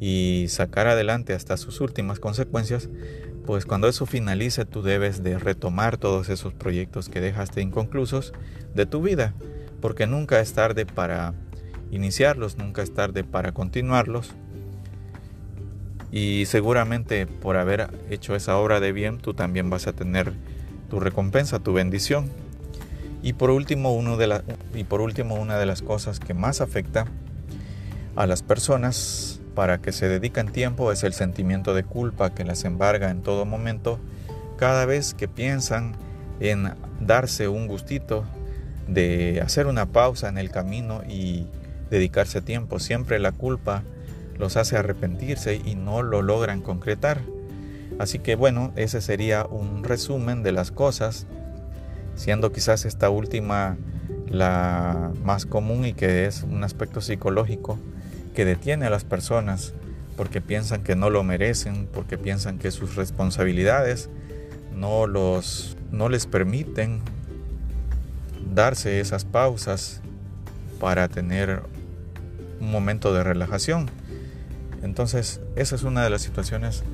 y 0.00 0.46
sacar 0.48 0.86
adelante 0.86 1.34
hasta 1.34 1.56
sus 1.56 1.80
últimas 1.80 2.18
consecuencias, 2.18 2.88
pues 3.46 3.66
cuando 3.66 3.88
eso 3.88 4.06
finalice 4.06 4.64
tú 4.64 4.82
debes 4.82 5.22
de 5.22 5.38
retomar 5.38 5.96
todos 5.96 6.28
esos 6.28 6.54
proyectos 6.54 7.08
que 7.08 7.20
dejaste 7.20 7.60
inconclusos 7.60 8.32
de 8.74 8.86
tu 8.86 9.02
vida, 9.02 9.34
porque 9.80 10.06
nunca 10.06 10.40
es 10.40 10.52
tarde 10.52 10.86
para 10.86 11.34
iniciarlos, 11.90 12.56
nunca 12.56 12.82
es 12.82 12.94
tarde 12.94 13.24
para 13.24 13.52
continuarlos. 13.52 14.34
Y 16.12 16.46
seguramente 16.46 17.26
por 17.26 17.56
haber 17.56 17.88
hecho 18.10 18.34
esa 18.34 18.56
obra 18.56 18.80
de 18.80 18.92
bien, 18.92 19.18
tú 19.18 19.34
también 19.34 19.70
vas 19.70 19.86
a 19.86 19.92
tener 19.92 20.32
tu 20.88 20.98
recompensa, 20.98 21.60
tu 21.60 21.72
bendición. 21.72 22.30
Y 23.22 23.34
por 23.34 23.50
último, 23.50 23.94
uno 23.94 24.16
de 24.16 24.26
la, 24.26 24.44
y 24.74 24.84
por 24.84 25.00
último 25.00 25.34
una 25.34 25.58
de 25.58 25.66
las 25.66 25.82
cosas 25.82 26.20
que 26.20 26.34
más 26.34 26.60
afecta 26.60 27.06
a 28.16 28.26
las 28.26 28.42
personas 28.42 29.40
para 29.54 29.78
que 29.78 29.92
se 29.92 30.08
dedican 30.08 30.52
tiempo 30.52 30.92
es 30.92 31.04
el 31.04 31.12
sentimiento 31.12 31.74
de 31.74 31.84
culpa 31.84 32.34
que 32.34 32.44
las 32.44 32.64
embarga 32.64 33.10
en 33.10 33.22
todo 33.22 33.44
momento 33.44 33.98
cada 34.56 34.84
vez 34.86 35.14
que 35.14 35.28
piensan 35.28 35.96
en 36.40 36.72
darse 37.00 37.48
un 37.48 37.66
gustito 37.66 38.24
de 38.88 39.40
hacer 39.42 39.66
una 39.66 39.86
pausa 39.86 40.28
en 40.28 40.38
el 40.38 40.50
camino 40.50 41.02
y 41.08 41.46
dedicarse 41.90 42.40
tiempo. 42.40 42.78
Siempre 42.78 43.18
la 43.18 43.32
culpa 43.32 43.82
los 44.38 44.56
hace 44.56 44.76
arrepentirse 44.76 45.60
y 45.64 45.74
no 45.74 46.02
lo 46.02 46.22
logran 46.22 46.62
concretar. 46.62 47.20
Así 47.98 48.18
que 48.18 48.34
bueno, 48.34 48.72
ese 48.76 49.00
sería 49.00 49.44
un 49.44 49.84
resumen 49.84 50.42
de 50.42 50.52
las 50.52 50.70
cosas, 50.70 51.26
siendo 52.20 52.52
quizás 52.52 52.84
esta 52.84 53.08
última 53.08 53.78
la 54.28 55.10
más 55.24 55.46
común 55.46 55.86
y 55.86 55.94
que 55.94 56.26
es 56.26 56.42
un 56.42 56.62
aspecto 56.64 57.00
psicológico 57.00 57.78
que 58.34 58.44
detiene 58.44 58.84
a 58.84 58.90
las 58.90 59.04
personas 59.04 59.72
porque 60.18 60.42
piensan 60.42 60.82
que 60.82 60.96
no 60.96 61.08
lo 61.08 61.24
merecen, 61.24 61.88
porque 61.90 62.18
piensan 62.18 62.58
que 62.58 62.70
sus 62.72 62.94
responsabilidades 62.94 64.10
no 64.76 65.06
los 65.06 65.78
no 65.92 66.10
les 66.10 66.26
permiten 66.26 67.00
darse 68.52 69.00
esas 69.00 69.24
pausas 69.24 70.02
para 70.78 71.08
tener 71.08 71.62
un 72.60 72.70
momento 72.70 73.14
de 73.14 73.24
relajación. 73.24 73.88
Entonces, 74.82 75.40
esa 75.56 75.74
es 75.74 75.84
una 75.84 76.04
de 76.04 76.10
las 76.10 76.20
situaciones 76.20 76.84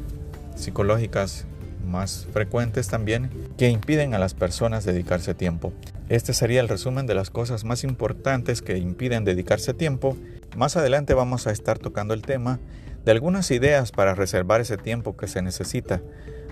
psicológicas 0.54 1.46
más 1.86 2.26
frecuentes 2.32 2.88
también 2.88 3.30
que 3.56 3.70
impiden 3.70 4.14
a 4.14 4.18
las 4.18 4.34
personas 4.34 4.84
dedicarse 4.84 5.34
tiempo. 5.34 5.72
Este 6.08 6.34
sería 6.34 6.60
el 6.60 6.68
resumen 6.68 7.06
de 7.06 7.14
las 7.14 7.30
cosas 7.30 7.64
más 7.64 7.84
importantes 7.84 8.62
que 8.62 8.78
impiden 8.78 9.24
dedicarse 9.24 9.74
tiempo. 9.74 10.16
Más 10.56 10.76
adelante 10.76 11.14
vamos 11.14 11.46
a 11.46 11.52
estar 11.52 11.78
tocando 11.78 12.14
el 12.14 12.22
tema 12.22 12.60
de 13.04 13.12
algunas 13.12 13.50
ideas 13.50 13.92
para 13.92 14.14
reservar 14.14 14.60
ese 14.60 14.76
tiempo 14.76 15.16
que 15.16 15.28
se 15.28 15.42
necesita 15.42 16.02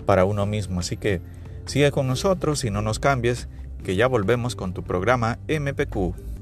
para 0.06 0.24
uno 0.24 0.46
mismo. 0.46 0.80
Así 0.80 0.96
que 0.96 1.20
sigue 1.66 1.90
con 1.90 2.06
nosotros 2.06 2.64
y 2.64 2.70
no 2.70 2.82
nos 2.82 2.98
cambies, 2.98 3.48
que 3.84 3.96
ya 3.96 4.06
volvemos 4.06 4.56
con 4.56 4.72
tu 4.72 4.82
programa 4.82 5.38
MPQ. 5.48 6.33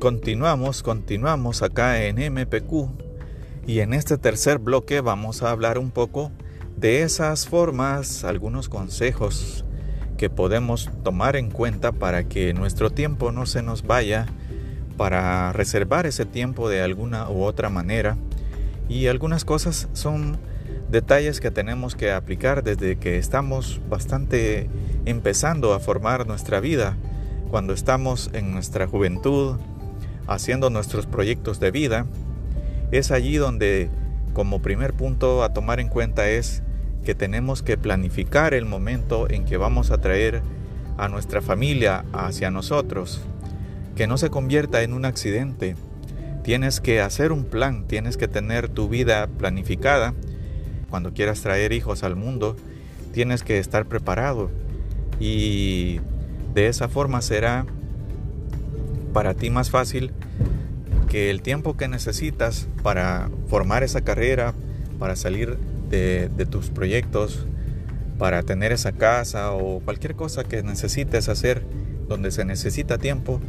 Continuamos, 0.00 0.82
continuamos 0.82 1.60
acá 1.60 2.02
en 2.04 2.16
MPQ 2.16 2.88
y 3.66 3.80
en 3.80 3.92
este 3.92 4.16
tercer 4.16 4.58
bloque 4.58 5.02
vamos 5.02 5.42
a 5.42 5.50
hablar 5.50 5.76
un 5.76 5.90
poco 5.90 6.32
de 6.78 7.02
esas 7.02 7.46
formas, 7.46 8.24
algunos 8.24 8.70
consejos 8.70 9.66
que 10.16 10.30
podemos 10.30 10.88
tomar 11.04 11.36
en 11.36 11.50
cuenta 11.50 11.92
para 11.92 12.24
que 12.24 12.54
nuestro 12.54 12.88
tiempo 12.88 13.30
no 13.30 13.44
se 13.44 13.60
nos 13.62 13.82
vaya, 13.82 14.24
para 14.96 15.52
reservar 15.52 16.06
ese 16.06 16.24
tiempo 16.24 16.70
de 16.70 16.80
alguna 16.80 17.28
u 17.28 17.42
otra 17.42 17.68
manera. 17.68 18.16
Y 18.88 19.08
algunas 19.08 19.44
cosas 19.44 19.90
son 19.92 20.38
detalles 20.90 21.40
que 21.40 21.50
tenemos 21.50 21.94
que 21.94 22.10
aplicar 22.10 22.64
desde 22.64 22.96
que 22.96 23.18
estamos 23.18 23.82
bastante 23.90 24.70
empezando 25.04 25.74
a 25.74 25.78
formar 25.78 26.26
nuestra 26.26 26.58
vida, 26.58 26.96
cuando 27.50 27.74
estamos 27.74 28.30
en 28.32 28.52
nuestra 28.52 28.86
juventud, 28.86 29.58
haciendo 30.30 30.70
nuestros 30.70 31.06
proyectos 31.06 31.58
de 31.58 31.72
vida, 31.72 32.06
es 32.92 33.10
allí 33.10 33.36
donde 33.36 33.90
como 34.32 34.62
primer 34.62 34.94
punto 34.94 35.42
a 35.42 35.52
tomar 35.52 35.80
en 35.80 35.88
cuenta 35.88 36.30
es 36.30 36.62
que 37.04 37.16
tenemos 37.16 37.62
que 37.62 37.76
planificar 37.76 38.54
el 38.54 38.64
momento 38.64 39.28
en 39.28 39.44
que 39.44 39.56
vamos 39.56 39.90
a 39.90 39.98
traer 39.98 40.40
a 40.98 41.08
nuestra 41.08 41.42
familia 41.42 42.04
hacia 42.12 42.50
nosotros, 42.50 43.20
que 43.96 44.06
no 44.06 44.18
se 44.18 44.30
convierta 44.30 44.82
en 44.82 44.92
un 44.92 45.04
accidente. 45.04 45.74
Tienes 46.44 46.80
que 46.80 47.00
hacer 47.00 47.32
un 47.32 47.44
plan, 47.44 47.86
tienes 47.88 48.16
que 48.16 48.28
tener 48.28 48.68
tu 48.68 48.88
vida 48.88 49.26
planificada. 49.26 50.14
Cuando 50.90 51.12
quieras 51.12 51.40
traer 51.40 51.72
hijos 51.72 52.04
al 52.04 52.14
mundo, 52.14 52.56
tienes 53.12 53.42
que 53.42 53.58
estar 53.58 53.86
preparado 53.86 54.50
y 55.18 56.00
de 56.54 56.68
esa 56.68 56.88
forma 56.88 57.20
será 57.20 57.66
para 59.12 59.34
ti 59.34 59.50
más 59.50 59.70
fácil 59.70 60.12
que 61.08 61.30
el 61.30 61.42
tiempo 61.42 61.76
que 61.76 61.88
necesitas 61.88 62.68
para 62.82 63.30
formar 63.48 63.82
esa 63.82 64.00
carrera, 64.02 64.54
para 64.98 65.16
salir 65.16 65.58
de, 65.90 66.46
tus 66.48 66.70
proyectos, 66.70 67.46
para 68.16 68.42
tener 68.44 68.70
esa 68.70 68.92
casa 68.92 69.52
o 69.52 69.80
cualquier 69.80 70.14
cosa 70.14 70.44
que 70.44 70.62
necesites 70.62 71.28
hacer 71.28 71.64
donde 72.08 72.30
se 72.30 72.44
necesita 72.44 72.98
tiempo, 72.98 73.40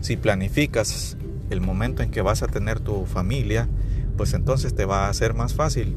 si 0.00 0.16
planificas 0.16 1.16
el 1.50 1.60
momento 1.60 2.02
en 2.02 2.10
que 2.10 2.22
vas 2.22 2.42
a 2.42 2.46
tener 2.46 2.78
tu 2.78 3.04
familia, 3.04 3.68
pues 4.16 4.32
entonces 4.34 4.74
te 4.74 4.84
va 4.84 5.08
a 5.08 5.14
ser 5.14 5.34
más 5.34 5.54
fácil 5.54 5.96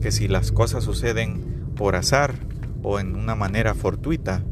que 0.00 0.12
si 0.12 0.28
las 0.28 0.52
cosas 0.52 0.84
suceden 0.84 1.72
por 1.74 1.96
azar 1.96 2.34
o 2.82 3.00
en 3.00 3.16
una 3.16 3.34
manera 3.34 3.74
fortuita. 3.74 4.42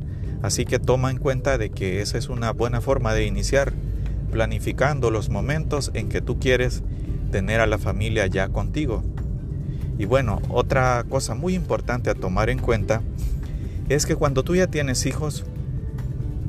Así 0.42 0.64
que 0.64 0.80
toma 0.80 1.10
en 1.10 1.18
cuenta 1.18 1.58
de 1.58 1.70
que 1.70 2.00
esa 2.00 2.18
es 2.18 2.28
una 2.28 2.50
buena 2.52 2.80
forma 2.80 3.14
de 3.14 3.26
iniciar 3.26 3.72
planificando 4.32 5.12
los 5.12 5.28
momentos 5.28 5.92
en 5.94 6.08
que 6.08 6.20
tú 6.20 6.40
quieres 6.40 6.82
tener 7.30 7.60
a 7.60 7.66
la 7.66 7.78
familia 7.78 8.26
ya 8.26 8.48
contigo. 8.48 9.04
Y 9.98 10.06
bueno, 10.06 10.42
otra 10.48 11.04
cosa 11.08 11.36
muy 11.36 11.54
importante 11.54 12.10
a 12.10 12.14
tomar 12.14 12.50
en 12.50 12.58
cuenta 12.58 13.02
es 13.88 14.06
que 14.06 14.16
cuando 14.16 14.42
tú 14.42 14.56
ya 14.56 14.66
tienes 14.66 15.06
hijos, 15.06 15.44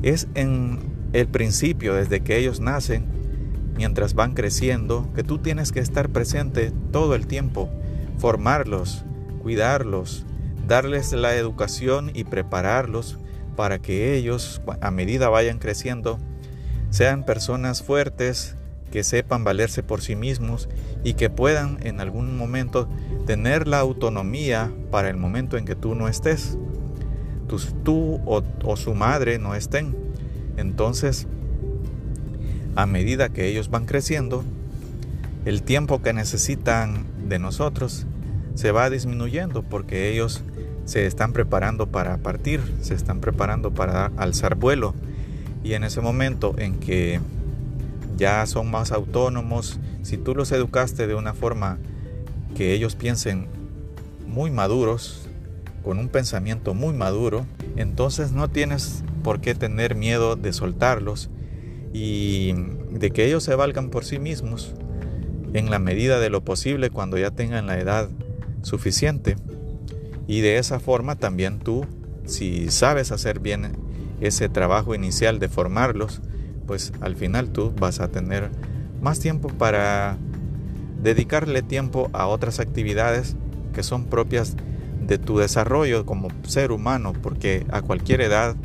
es 0.02 0.26
en 0.34 0.80
el 1.12 1.28
principio, 1.28 1.94
desde 1.94 2.20
que 2.20 2.38
ellos 2.38 2.58
nacen, 2.58 3.04
mientras 3.76 4.14
van 4.14 4.34
creciendo, 4.34 5.08
que 5.14 5.22
tú 5.22 5.38
tienes 5.38 5.70
que 5.70 5.80
estar 5.80 6.08
presente 6.08 6.72
todo 6.90 7.14
el 7.14 7.26
tiempo, 7.26 7.70
formarlos, 8.18 9.04
cuidarlos, 9.42 10.24
darles 10.66 11.12
la 11.12 11.36
educación 11.36 12.10
y 12.14 12.24
prepararlos 12.24 13.18
para 13.56 13.78
que 13.78 14.16
ellos, 14.16 14.60
a 14.80 14.90
medida 14.90 15.28
vayan 15.28 15.58
creciendo, 15.58 16.18
sean 16.94 17.24
personas 17.24 17.82
fuertes, 17.82 18.54
que 18.92 19.02
sepan 19.02 19.42
valerse 19.42 19.82
por 19.82 20.00
sí 20.00 20.14
mismos 20.14 20.68
y 21.02 21.14
que 21.14 21.28
puedan 21.28 21.78
en 21.82 22.00
algún 22.00 22.36
momento 22.36 22.88
tener 23.26 23.66
la 23.66 23.80
autonomía 23.80 24.70
para 24.92 25.10
el 25.10 25.16
momento 25.16 25.56
en 25.56 25.64
que 25.64 25.74
tú 25.74 25.96
no 25.96 26.06
estés, 26.06 26.56
tú, 27.82 28.20
o, 28.26 28.44
o 28.62 28.76
su 28.76 28.94
madre 28.94 29.40
no 29.40 29.56
estén. 29.56 29.96
Entonces, 30.56 31.26
a 32.76 32.86
medida 32.86 33.28
que 33.28 33.48
ellos 33.48 33.70
van 33.70 33.86
creciendo, 33.86 34.44
el 35.46 35.64
tiempo 35.64 36.00
que 36.00 36.12
necesitan 36.12 37.06
de 37.28 37.40
nosotros 37.40 38.06
se 38.54 38.70
va 38.70 38.88
disminuyendo 38.88 39.64
porque 39.64 40.12
ellos 40.12 40.44
se 40.84 41.06
están 41.06 41.32
preparando 41.32 41.88
para 41.88 42.18
partir, 42.18 42.60
se 42.82 42.94
están 42.94 43.18
preparando 43.18 43.74
para 43.74 44.12
alzar 44.16 44.54
vuelo 44.54 44.94
y 45.64 45.72
en 45.72 45.82
ese 45.82 46.02
momento 46.02 46.54
en 46.58 46.78
que 46.78 47.20
ya 48.16 48.46
son 48.46 48.70
más 48.70 48.92
autónomos, 48.92 49.80
si 50.02 50.18
tú 50.18 50.34
los 50.34 50.52
educaste 50.52 51.06
de 51.06 51.14
una 51.14 51.32
forma 51.32 51.78
que 52.54 52.74
ellos 52.74 52.94
piensen 52.94 53.46
muy 54.26 54.50
maduros, 54.50 55.26
con 55.82 55.98
un 55.98 56.08
pensamiento 56.08 56.74
muy 56.74 56.94
maduro, 56.94 57.46
entonces 57.76 58.32
no 58.32 58.48
tienes 58.48 59.02
por 59.22 59.40
qué 59.40 59.54
tener 59.54 59.94
miedo 59.94 60.36
de 60.36 60.52
soltarlos 60.52 61.30
y 61.92 62.54
de 62.90 63.10
que 63.10 63.26
ellos 63.26 63.42
se 63.42 63.54
valgan 63.54 63.90
por 63.90 64.04
sí 64.04 64.18
mismos 64.18 64.74
en 65.52 65.70
la 65.70 65.78
medida 65.78 66.20
de 66.20 66.30
lo 66.30 66.44
posible 66.44 66.90
cuando 66.90 67.16
ya 67.16 67.30
tengan 67.30 67.66
la 67.66 67.78
edad 67.78 68.08
suficiente. 68.62 69.36
Y 70.26 70.40
de 70.40 70.58
esa 70.58 70.80
forma 70.80 71.16
también 71.16 71.58
tú, 71.58 71.86
si 72.26 72.70
sabes 72.70 73.12
hacer 73.12 73.40
bien 73.40 73.76
ese 74.20 74.48
trabajo 74.48 74.94
inicial 74.94 75.38
de 75.38 75.48
formarlos, 75.48 76.20
pues 76.66 76.92
al 77.00 77.16
final 77.16 77.50
tú 77.50 77.72
vas 77.78 78.00
a 78.00 78.08
tener 78.08 78.50
más 79.00 79.20
tiempo 79.20 79.48
para 79.48 80.16
dedicarle 81.02 81.62
tiempo 81.62 82.08
a 82.12 82.26
otras 82.26 82.60
actividades 82.60 83.36
que 83.74 83.82
son 83.82 84.06
propias 84.06 84.56
de 85.00 85.18
tu 85.18 85.38
desarrollo 85.38 86.06
como 86.06 86.28
ser 86.44 86.72
humano, 86.72 87.12
porque 87.12 87.66
a 87.70 87.82
cualquier 87.82 88.22
edad 88.22 88.56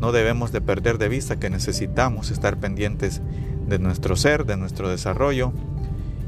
no 0.00 0.12
debemos 0.12 0.52
de 0.52 0.60
perder 0.60 0.98
de 0.98 1.08
vista 1.08 1.38
que 1.38 1.50
necesitamos 1.50 2.30
estar 2.30 2.58
pendientes 2.58 3.22
de 3.66 3.78
nuestro 3.78 4.16
ser, 4.16 4.44
de 4.44 4.56
nuestro 4.56 4.88
desarrollo, 4.88 5.52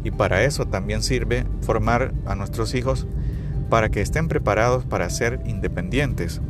y 0.05 0.11
para 0.11 0.44
eso 0.44 0.66
también 0.66 1.03
sirve 1.03 1.44
formar 1.61 2.12
a 2.27 2.35
nuestros 2.35 2.75
hijos 2.75 3.07
para 3.68 3.90
que 3.90 4.01
estén 4.01 4.29
preparados 4.29 4.85
para 4.85 5.09
ser 5.11 5.40
independientes. 5.46 6.40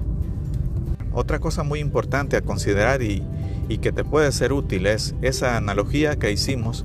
Otra 1.15 1.41
cosa 1.41 1.63
muy 1.63 1.81
importante 1.81 2.37
a 2.37 2.43
considerar 2.43 3.03
y, 3.03 3.23
que 3.81 3.91
te 3.91 4.05
puede 4.05 4.31
ser 4.33 4.53
útil 4.53 4.87
es 4.87 5.15
esa 5.23 5.57
analogía 5.57 6.17
que 6.17 6.31
hicimos 6.31 6.85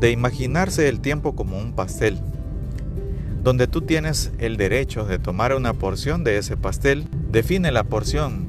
de 0.00 0.10
imaginarse 0.10 0.88
el 0.88 1.00
tiempo 1.00 1.36
como 1.36 1.58
un 1.58 1.74
pastel, 1.74 2.18
donde 3.42 3.66
tú 3.66 3.82
tienes 3.82 4.32
el 4.38 4.56
derecho 4.56 5.04
de 5.04 5.18
tomar 5.18 5.54
una 5.54 5.74
porción 5.74 6.24
de 6.24 6.38
ese 6.38 6.56
pastel, 6.56 7.04
define 7.30 7.72
la 7.72 7.84
porción. 7.84 8.46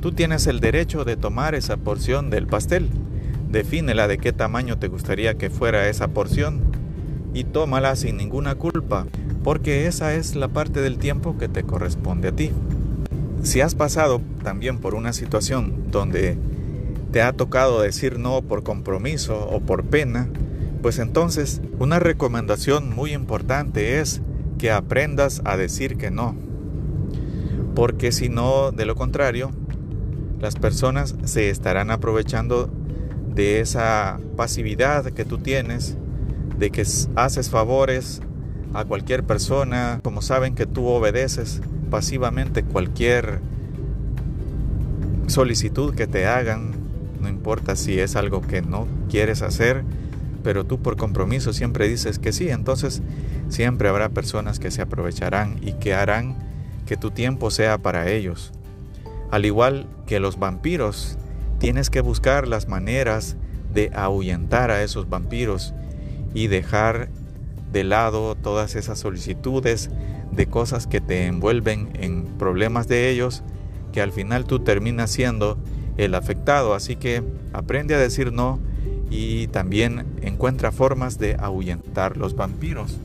Tú 0.00 0.12
tienes 0.12 0.46
el 0.46 0.60
derecho 0.60 1.04
de 1.04 1.16
tomar 1.16 1.54
esa 1.54 1.76
porción 1.76 2.30
del 2.30 2.46
pastel, 2.46 2.88
defínela 3.50 4.08
de 4.08 4.16
qué 4.16 4.32
tamaño 4.32 4.78
te 4.78 4.88
gustaría 4.88 5.34
que 5.34 5.50
fuera 5.50 5.88
esa 5.88 6.08
porción 6.08 6.62
y 7.34 7.44
tómala 7.44 7.96
sin 7.96 8.16
ninguna 8.16 8.54
culpa, 8.54 9.06
porque 9.42 9.86
esa 9.86 10.14
es 10.14 10.36
la 10.36 10.48
parte 10.48 10.80
del 10.80 10.96
tiempo 10.96 11.36
que 11.36 11.48
te 11.48 11.64
corresponde 11.64 12.28
a 12.28 12.32
ti. 12.32 12.50
Si 13.44 13.60
has 13.60 13.74
pasado 13.74 14.22
también 14.42 14.78
por 14.78 14.94
una 14.94 15.12
situación 15.12 15.90
donde 15.90 16.38
te 17.12 17.20
ha 17.20 17.34
tocado 17.34 17.82
decir 17.82 18.18
no 18.18 18.40
por 18.40 18.62
compromiso 18.62 19.46
o 19.48 19.60
por 19.60 19.84
pena, 19.84 20.30
pues 20.80 20.98
entonces 20.98 21.60
una 21.78 21.98
recomendación 21.98 22.94
muy 22.94 23.12
importante 23.12 24.00
es 24.00 24.22
que 24.58 24.70
aprendas 24.70 25.42
a 25.44 25.58
decir 25.58 25.98
que 25.98 26.10
no. 26.10 26.34
Porque 27.74 28.12
si 28.12 28.30
no, 28.30 28.72
de 28.72 28.86
lo 28.86 28.94
contrario, 28.94 29.50
las 30.40 30.56
personas 30.56 31.14
se 31.24 31.50
estarán 31.50 31.90
aprovechando 31.90 32.70
de 33.28 33.60
esa 33.60 34.20
pasividad 34.36 35.04
que 35.12 35.26
tú 35.26 35.36
tienes, 35.36 35.98
de 36.58 36.70
que 36.70 36.86
haces 37.14 37.50
favores 37.50 38.22
a 38.72 38.86
cualquier 38.86 39.22
persona, 39.22 40.00
como 40.02 40.22
saben 40.22 40.54
que 40.54 40.64
tú 40.64 40.86
obedeces 40.86 41.60
pasivamente 41.94 42.64
cualquier 42.64 43.38
solicitud 45.28 45.94
que 45.94 46.08
te 46.08 46.26
hagan, 46.26 46.72
no 47.20 47.28
importa 47.28 47.76
si 47.76 48.00
es 48.00 48.16
algo 48.16 48.40
que 48.40 48.62
no 48.62 48.88
quieres 49.08 49.42
hacer, 49.42 49.84
pero 50.42 50.66
tú 50.66 50.82
por 50.82 50.96
compromiso 50.96 51.52
siempre 51.52 51.86
dices 51.86 52.18
que 52.18 52.32
sí, 52.32 52.48
entonces 52.48 53.00
siempre 53.48 53.88
habrá 53.88 54.08
personas 54.08 54.58
que 54.58 54.72
se 54.72 54.82
aprovecharán 54.82 55.60
y 55.62 55.74
que 55.74 55.94
harán 55.94 56.34
que 56.84 56.96
tu 56.96 57.12
tiempo 57.12 57.52
sea 57.52 57.78
para 57.78 58.10
ellos. 58.10 58.50
Al 59.30 59.44
igual 59.44 59.86
que 60.08 60.18
los 60.18 60.36
vampiros, 60.36 61.16
tienes 61.60 61.90
que 61.90 62.00
buscar 62.00 62.48
las 62.48 62.66
maneras 62.66 63.36
de 63.72 63.92
ahuyentar 63.94 64.72
a 64.72 64.82
esos 64.82 65.08
vampiros 65.08 65.74
y 66.34 66.48
dejar 66.48 67.08
de 67.74 67.84
lado 67.84 68.36
todas 68.36 68.76
esas 68.76 69.00
solicitudes 69.00 69.90
de 70.30 70.46
cosas 70.46 70.86
que 70.86 71.00
te 71.00 71.26
envuelven 71.26 71.90
en 71.94 72.24
problemas 72.38 72.88
de 72.88 73.10
ellos, 73.10 73.42
que 73.92 74.00
al 74.00 74.12
final 74.12 74.46
tú 74.46 74.60
terminas 74.60 75.10
siendo 75.10 75.58
el 75.98 76.14
afectado. 76.14 76.74
Así 76.74 76.96
que 76.96 77.22
aprende 77.52 77.94
a 77.94 77.98
decir 77.98 78.32
no 78.32 78.60
y 79.10 79.48
también 79.48 80.06
encuentra 80.22 80.72
formas 80.72 81.18
de 81.18 81.36
ahuyentar 81.38 82.16
los 82.16 82.36
vampiros. 82.36 82.96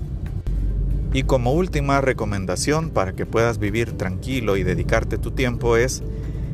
Y 1.13 1.23
como 1.23 1.53
última 1.53 1.99
recomendación 1.99 2.91
para 2.91 3.13
que 3.13 3.25
puedas 3.25 3.57
vivir 3.57 3.93
tranquilo 3.93 4.55
y 4.55 4.63
dedicarte 4.63 5.17
tu 5.17 5.31
tiempo 5.31 5.77
es 5.77 6.03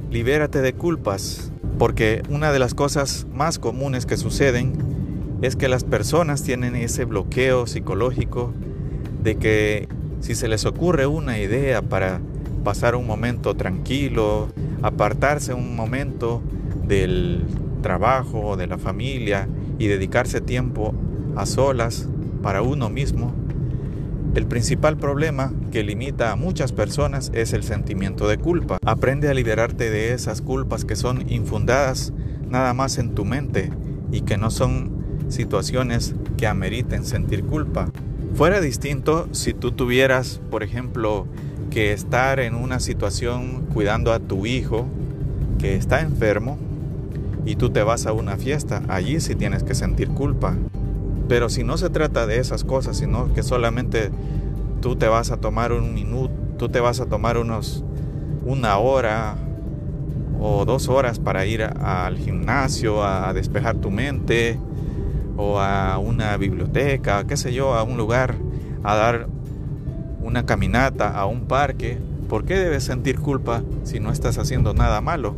libérate 0.09 0.61
de 0.61 0.71
culpas, 0.71 1.51
porque 1.77 2.23
una 2.29 2.53
de 2.53 2.59
las 2.59 2.73
cosas 2.73 3.27
más 3.33 3.59
comunes 3.59 4.05
que 4.05 4.15
suceden 4.15 5.04
es 5.45 5.55
que 5.55 5.67
las 5.67 5.83
personas 5.83 6.43
tienen 6.43 6.75
ese 6.75 7.05
bloqueo 7.05 7.67
psicológico 7.67 8.53
de 9.23 9.35
que 9.35 9.87
si 10.19 10.35
se 10.35 10.47
les 10.47 10.65
ocurre 10.65 11.07
una 11.07 11.39
idea 11.39 11.81
para 11.81 12.19
pasar 12.63 12.95
un 12.95 13.05
momento 13.05 13.55
tranquilo, 13.55 14.49
apartarse 14.81 15.53
un 15.53 15.75
momento 15.75 16.41
del 16.87 17.45
trabajo, 17.81 18.57
de 18.57 18.67
la 18.67 18.77
familia 18.77 19.47
y 19.77 19.87
dedicarse 19.87 20.41
tiempo 20.41 20.93
a 21.35 21.45
solas 21.45 22.07
para 22.41 22.61
uno 22.61 22.89
mismo, 22.89 23.33
el 24.35 24.47
principal 24.47 24.97
problema 24.97 25.53
que 25.71 25.83
limita 25.83 26.31
a 26.31 26.35
muchas 26.35 26.71
personas 26.71 27.31
es 27.33 27.53
el 27.53 27.63
sentimiento 27.63 28.27
de 28.27 28.37
culpa. 28.37 28.77
Aprende 28.85 29.29
a 29.29 29.33
liberarte 29.33 29.89
de 29.89 30.13
esas 30.13 30.41
culpas 30.41 30.85
que 30.85 30.95
son 30.95 31.29
infundadas 31.29 32.13
nada 32.49 32.73
más 32.73 32.97
en 32.97 33.15
tu 33.15 33.25
mente 33.25 33.71
y 34.11 34.21
que 34.21 34.37
no 34.37 34.51
son 34.51 34.94
situaciones 35.29 36.15
que 36.37 36.47
ameriten 36.47 37.05
sentir 37.05 37.43
culpa. 37.43 37.89
Fuera 38.35 38.59
distinto 38.59 39.27
si 39.31 39.53
tú 39.53 39.71
tuvieras, 39.71 40.41
por 40.51 40.63
ejemplo, 40.63 41.25
que 41.69 41.93
estar 41.93 42.39
en 42.39 42.55
una 42.55 42.79
situación 42.79 43.65
cuidando 43.73 44.13
a 44.13 44.19
tu 44.19 44.45
hijo 44.45 44.85
que 45.59 45.75
está 45.75 46.01
enfermo 46.01 46.57
y 47.45 47.55
tú 47.55 47.69
te 47.69 47.83
vas 47.83 48.05
a 48.05 48.13
una 48.13 48.37
fiesta, 48.37 48.81
allí 48.87 49.19
sí 49.19 49.35
tienes 49.35 49.63
que 49.63 49.75
sentir 49.75 50.09
culpa. 50.09 50.55
Pero 51.27 51.49
si 51.49 51.63
no 51.63 51.77
se 51.77 51.89
trata 51.89 52.27
de 52.27 52.39
esas 52.39 52.63
cosas, 52.63 52.97
sino 52.97 53.33
que 53.33 53.43
solamente 53.43 54.11
tú 54.81 54.95
te 54.95 55.07
vas 55.07 55.31
a 55.31 55.37
tomar 55.37 55.71
un 55.71 55.93
minuto, 55.93 56.33
tú 56.57 56.69
te 56.69 56.79
vas 56.79 56.99
a 56.99 57.05
tomar 57.05 57.37
unos 57.37 57.83
una 58.45 58.77
hora 58.77 59.35
o 60.39 60.65
dos 60.65 60.87
horas 60.89 61.19
para 61.19 61.45
ir 61.45 61.63
al 61.63 62.17
gimnasio 62.17 63.03
a 63.03 63.33
despejar 63.33 63.77
tu 63.77 63.89
mente 63.89 64.59
o 65.37 65.59
a 65.59 65.97
una 65.97 66.35
biblioteca, 66.37 67.25
qué 67.25 67.37
sé 67.37 67.53
yo, 67.53 67.73
a 67.73 67.83
un 67.83 67.97
lugar 67.97 68.35
a 68.83 68.95
dar 68.95 69.27
una 70.21 70.45
caminata 70.45 71.09
a 71.09 71.25
un 71.25 71.45
parque, 71.45 71.97
¿por 72.29 72.45
qué 72.45 72.55
debes 72.55 72.83
sentir 72.83 73.19
culpa 73.19 73.63
si 73.83 73.99
no 73.99 74.11
estás 74.11 74.37
haciendo 74.37 74.73
nada 74.73 75.01
malo? 75.01 75.35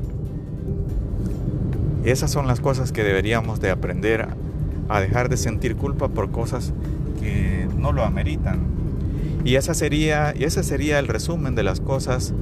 Esas 2.05 2.31
son 2.31 2.47
las 2.47 2.61
cosas 2.61 2.91
que 2.91 3.03
deberíamos 3.03 3.59
de 3.59 3.69
aprender 3.69 4.29
a 4.87 5.01
dejar 5.01 5.27
de 5.27 5.37
sentir 5.37 5.75
culpa 5.75 6.07
por 6.07 6.31
cosas 6.31 6.73
que 7.21 7.67
no 7.77 7.91
lo 7.91 8.03
ameritan. 8.03 8.59
Y, 9.43 9.55
esa 9.55 9.73
sería, 9.73 10.33
y 10.37 10.45
ese 10.45 10.63
sería 10.63 10.99
el 10.99 11.07
resumen 11.07 11.55
de 11.55 11.63
las 11.63 11.81
cosas 11.81 12.33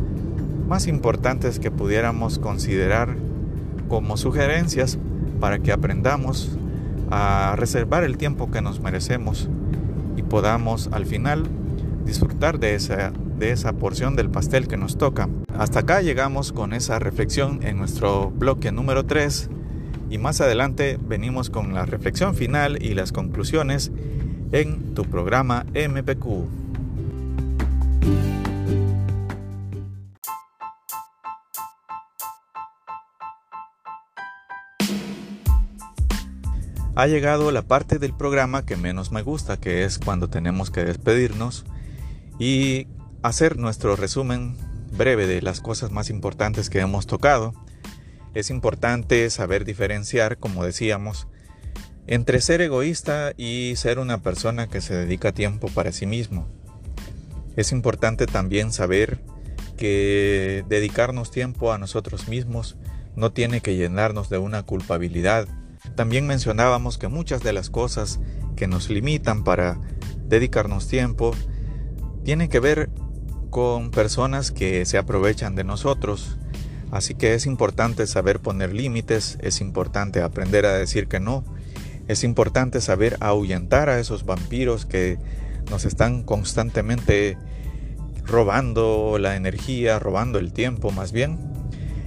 más 0.68 0.88
importantes 0.88 1.60
que 1.60 1.72
pudiéramos 1.72 2.39
considerar 2.39 3.15
como 3.88 4.18
sugerencias 4.18 4.98
para 5.39 5.60
que 5.60 5.72
aprendamos 5.72 6.55
a 7.17 7.56
reservar 7.56 8.04
el 8.04 8.17
tiempo 8.17 8.51
que 8.51 8.62
nos 8.62 8.82
merecemos 8.82 9.47
y 10.17 10.23
podamos 10.23 10.89
al 10.91 11.06
final 11.06 11.45
disfrutar 12.06 12.60
de 12.60 12.75
esa, 12.75 13.13
de 13.39 13.51
esa 13.51 13.71
porción 13.71 14.17
del 14.17 14.30
pastel 14.30 14.67
que 14.67 14.75
nos 14.75 14.97
toca. 14.97 15.30
Hasta 15.58 15.80
acá 15.80 16.01
llegamos 16.01 16.51
con 16.51 16.73
esa 16.73 16.99
reflexión 16.99 17.62
en 17.63 17.78
nuestro 17.78 18.32
bloque 18.32 18.73
número 18.73 19.06
3 19.06 19.49
y 20.10 20.17
más 20.17 20.41
adelante 20.41 20.99
venimos 21.01 21.49
con 21.49 21.73
la 21.73 21.86
reflexión 21.86 22.36
final 22.36 22.84
y 22.84 22.95
las 22.95 23.13
conclusiones 23.13 23.93
en 24.51 24.93
tu 24.93 25.06
programa 25.06 25.65
MPQ. 25.73 26.64
Ha 36.97 37.08
llegado 37.08 37.51
la 37.51 37.63
parte 37.63 37.99
del 37.99 38.13
programa 38.13 38.65
que 38.65 38.77
menos 38.77 39.12
me 39.12 39.21
gusta, 39.21 39.58
que 39.58 39.84
es 39.84 39.99
cuando 39.99 40.29
tenemos 40.29 40.71
que 40.71 40.86
despedirnos 40.86 41.65
y 42.39 42.88
hacer 43.21 43.58
nuestro 43.58 43.97
resumen 43.97 44.55
breve 44.95 45.27
de 45.27 45.41
las 45.41 45.60
cosas 45.60 45.91
más 45.91 46.10
importantes 46.10 46.69
que 46.69 46.79
hemos 46.79 47.05
tocado. 47.05 47.53
Es 48.34 48.49
importante 48.49 49.29
saber 49.29 49.65
diferenciar, 49.65 50.38
como 50.38 50.63
decíamos, 50.63 51.27
entre 52.08 52.39
ser 52.39 52.62
egoísta 52.62 53.34
y 53.36 53.73
ser 53.75 53.99
una 53.99 54.21
persona 54.21 54.67
que 54.67 54.79
se 54.79 54.95
dedica 54.95 55.34
tiempo 55.34 55.67
para 55.67 55.91
sí 55.91 56.05
mismo. 56.05 56.47
Es 57.58 57.73
importante 57.73 58.25
también 58.25 58.71
saber 58.71 59.19
que 59.75 60.63
dedicarnos 60.69 61.29
tiempo 61.29 61.73
a 61.73 61.77
nosotros 61.77 62.29
mismos 62.29 62.77
no 63.17 63.34
tiene 63.34 63.60
que 63.60 63.75
llenarnos 63.75 64.29
de 64.29 64.38
una 64.38 64.63
culpabilidad. 64.63 65.47
También 65.95 66.26
mencionábamos 66.28 66.98
que 66.98 67.08
muchas 67.08 67.43
de 67.43 67.54
las 67.54 67.69
cosas 67.69 68.19
que 68.56 68.67
nos 68.67 68.89
limitan 68.89 69.43
para 69.43 69.80
dedicarnos 70.28 70.88
tiempo 70.88 71.32
tiene 72.24 72.50
que 72.50 72.60
ver 72.60 72.89
con 73.50 73.91
personas 73.91 74.52
que 74.52 74.86
se 74.86 74.98
aprovechan 74.98 75.56
de 75.56 75.63
nosotros. 75.63 76.38
Así 76.91 77.15
que 77.15 77.34
es 77.34 77.45
importante 77.45 78.08
saber 78.08 78.39
poner 78.39 78.74
límites, 78.74 79.38
es 79.41 79.62
importante 79.62 80.21
aprender 80.21 80.65
a 80.65 80.74
decir 80.74 81.08
que 81.08 81.19
no, 81.19 81.43
es 82.08 82.24
importante 82.24 82.82
saber 82.82 83.17
ahuyentar 83.19 83.89
a 83.89 84.00
esos 84.00 84.26
vampiros 84.26 84.86
que 84.86 85.17
nos 85.69 85.86
están 85.86 86.24
constantemente 86.24 87.38
robando 88.26 89.17
la 89.19 89.36
energía, 89.36 90.00
robando 90.00 90.39
el 90.39 90.54
tiempo 90.54 90.91
más 90.91 91.12
bien. 91.12 91.39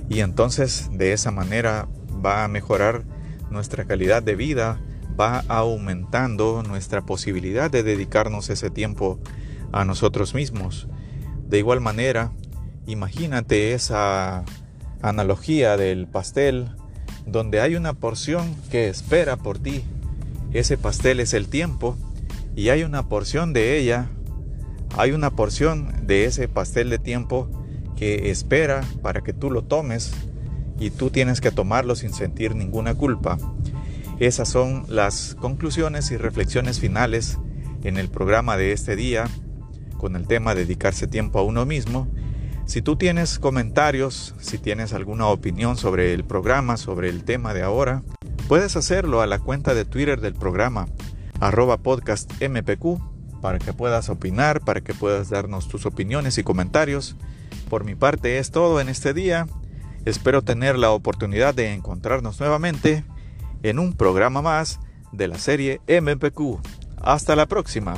Y 0.08 0.20
entonces 0.20 0.88
de 0.92 1.12
esa 1.12 1.30
manera 1.30 1.88
va 2.24 2.44
a 2.44 2.48
mejorar 2.48 3.04
nuestra 3.50 3.84
calidad 3.84 4.22
de 4.22 4.36
vida, 4.36 4.80
va 5.18 5.44
aumentando 5.48 6.62
nuestra 6.62 7.04
posibilidad 7.04 7.70
de 7.70 7.82
dedicarnos 7.82 8.50
ese 8.50 8.70
tiempo 8.70 9.18
a 9.72 9.84
nosotros 9.84 10.34
mismos. 10.34 10.88
De 11.48 11.58
igual 11.58 11.80
manera, 11.80 12.32
imagínate 12.86 13.72
esa 13.72 14.44
analogía 15.02 15.76
del 15.76 16.06
pastel 16.06 16.68
donde 17.26 17.60
hay 17.60 17.74
una 17.74 17.94
porción 17.94 18.54
que 18.70 18.88
espera 18.88 19.36
por 19.36 19.58
ti. 19.58 19.82
Ese 20.52 20.78
pastel 20.78 21.20
es 21.20 21.34
el 21.34 21.48
tiempo 21.48 21.96
y 22.56 22.70
hay 22.70 22.82
una 22.82 23.08
porción 23.08 23.52
de 23.52 23.78
ella, 23.78 24.10
hay 24.96 25.12
una 25.12 25.30
porción 25.30 26.06
de 26.06 26.24
ese 26.24 26.48
pastel 26.48 26.90
de 26.90 26.98
tiempo 26.98 27.50
que 27.96 28.30
espera 28.30 28.82
para 29.02 29.20
que 29.20 29.32
tú 29.32 29.50
lo 29.50 29.62
tomes 29.62 30.12
y 30.78 30.90
tú 30.90 31.10
tienes 31.10 31.40
que 31.40 31.50
tomarlo 31.50 31.96
sin 31.96 32.12
sentir 32.12 32.54
ninguna 32.54 32.94
culpa. 32.94 33.38
Esas 34.18 34.48
son 34.48 34.84
las 34.88 35.36
conclusiones 35.36 36.10
y 36.10 36.16
reflexiones 36.16 36.80
finales 36.80 37.38
en 37.84 37.96
el 37.96 38.08
programa 38.08 38.56
de 38.56 38.72
este 38.72 38.96
día 38.96 39.28
con 39.98 40.16
el 40.16 40.26
tema 40.26 40.54
dedicarse 40.54 41.06
tiempo 41.06 41.38
a 41.38 41.42
uno 41.42 41.66
mismo. 41.66 42.08
Si 42.64 42.82
tú 42.82 42.96
tienes 42.96 43.38
comentarios, 43.38 44.34
si 44.40 44.58
tienes 44.58 44.92
alguna 44.92 45.26
opinión 45.26 45.76
sobre 45.76 46.14
el 46.14 46.24
programa, 46.24 46.76
sobre 46.76 47.08
el 47.08 47.24
tema 47.24 47.54
de 47.54 47.62
ahora, 47.62 48.02
puedes 48.46 48.76
hacerlo 48.76 49.20
a 49.20 49.26
la 49.26 49.38
cuenta 49.38 49.74
de 49.74 49.84
Twitter 49.84 50.20
del 50.20 50.34
programa, 50.34 50.88
arroba 51.40 51.78
podcast 51.78 52.32
para 53.40 53.58
que 53.58 53.72
puedas 53.72 54.08
opinar, 54.08 54.60
para 54.60 54.80
que 54.80 54.94
puedas 54.94 55.30
darnos 55.30 55.68
tus 55.68 55.86
opiniones 55.86 56.38
y 56.38 56.42
comentarios. 56.42 57.16
Por 57.68 57.84
mi 57.84 57.94
parte 57.94 58.38
es 58.38 58.50
todo 58.50 58.80
en 58.80 58.88
este 58.88 59.14
día. 59.14 59.46
Espero 60.08 60.40
tener 60.40 60.78
la 60.78 60.90
oportunidad 60.90 61.54
de 61.54 61.74
encontrarnos 61.74 62.40
nuevamente 62.40 63.04
en 63.62 63.78
un 63.78 63.92
programa 63.92 64.40
más 64.40 64.80
de 65.12 65.28
la 65.28 65.36
serie 65.36 65.82
MPQ. 65.86 66.62
Hasta 66.96 67.36
la 67.36 67.44
próxima. 67.44 67.92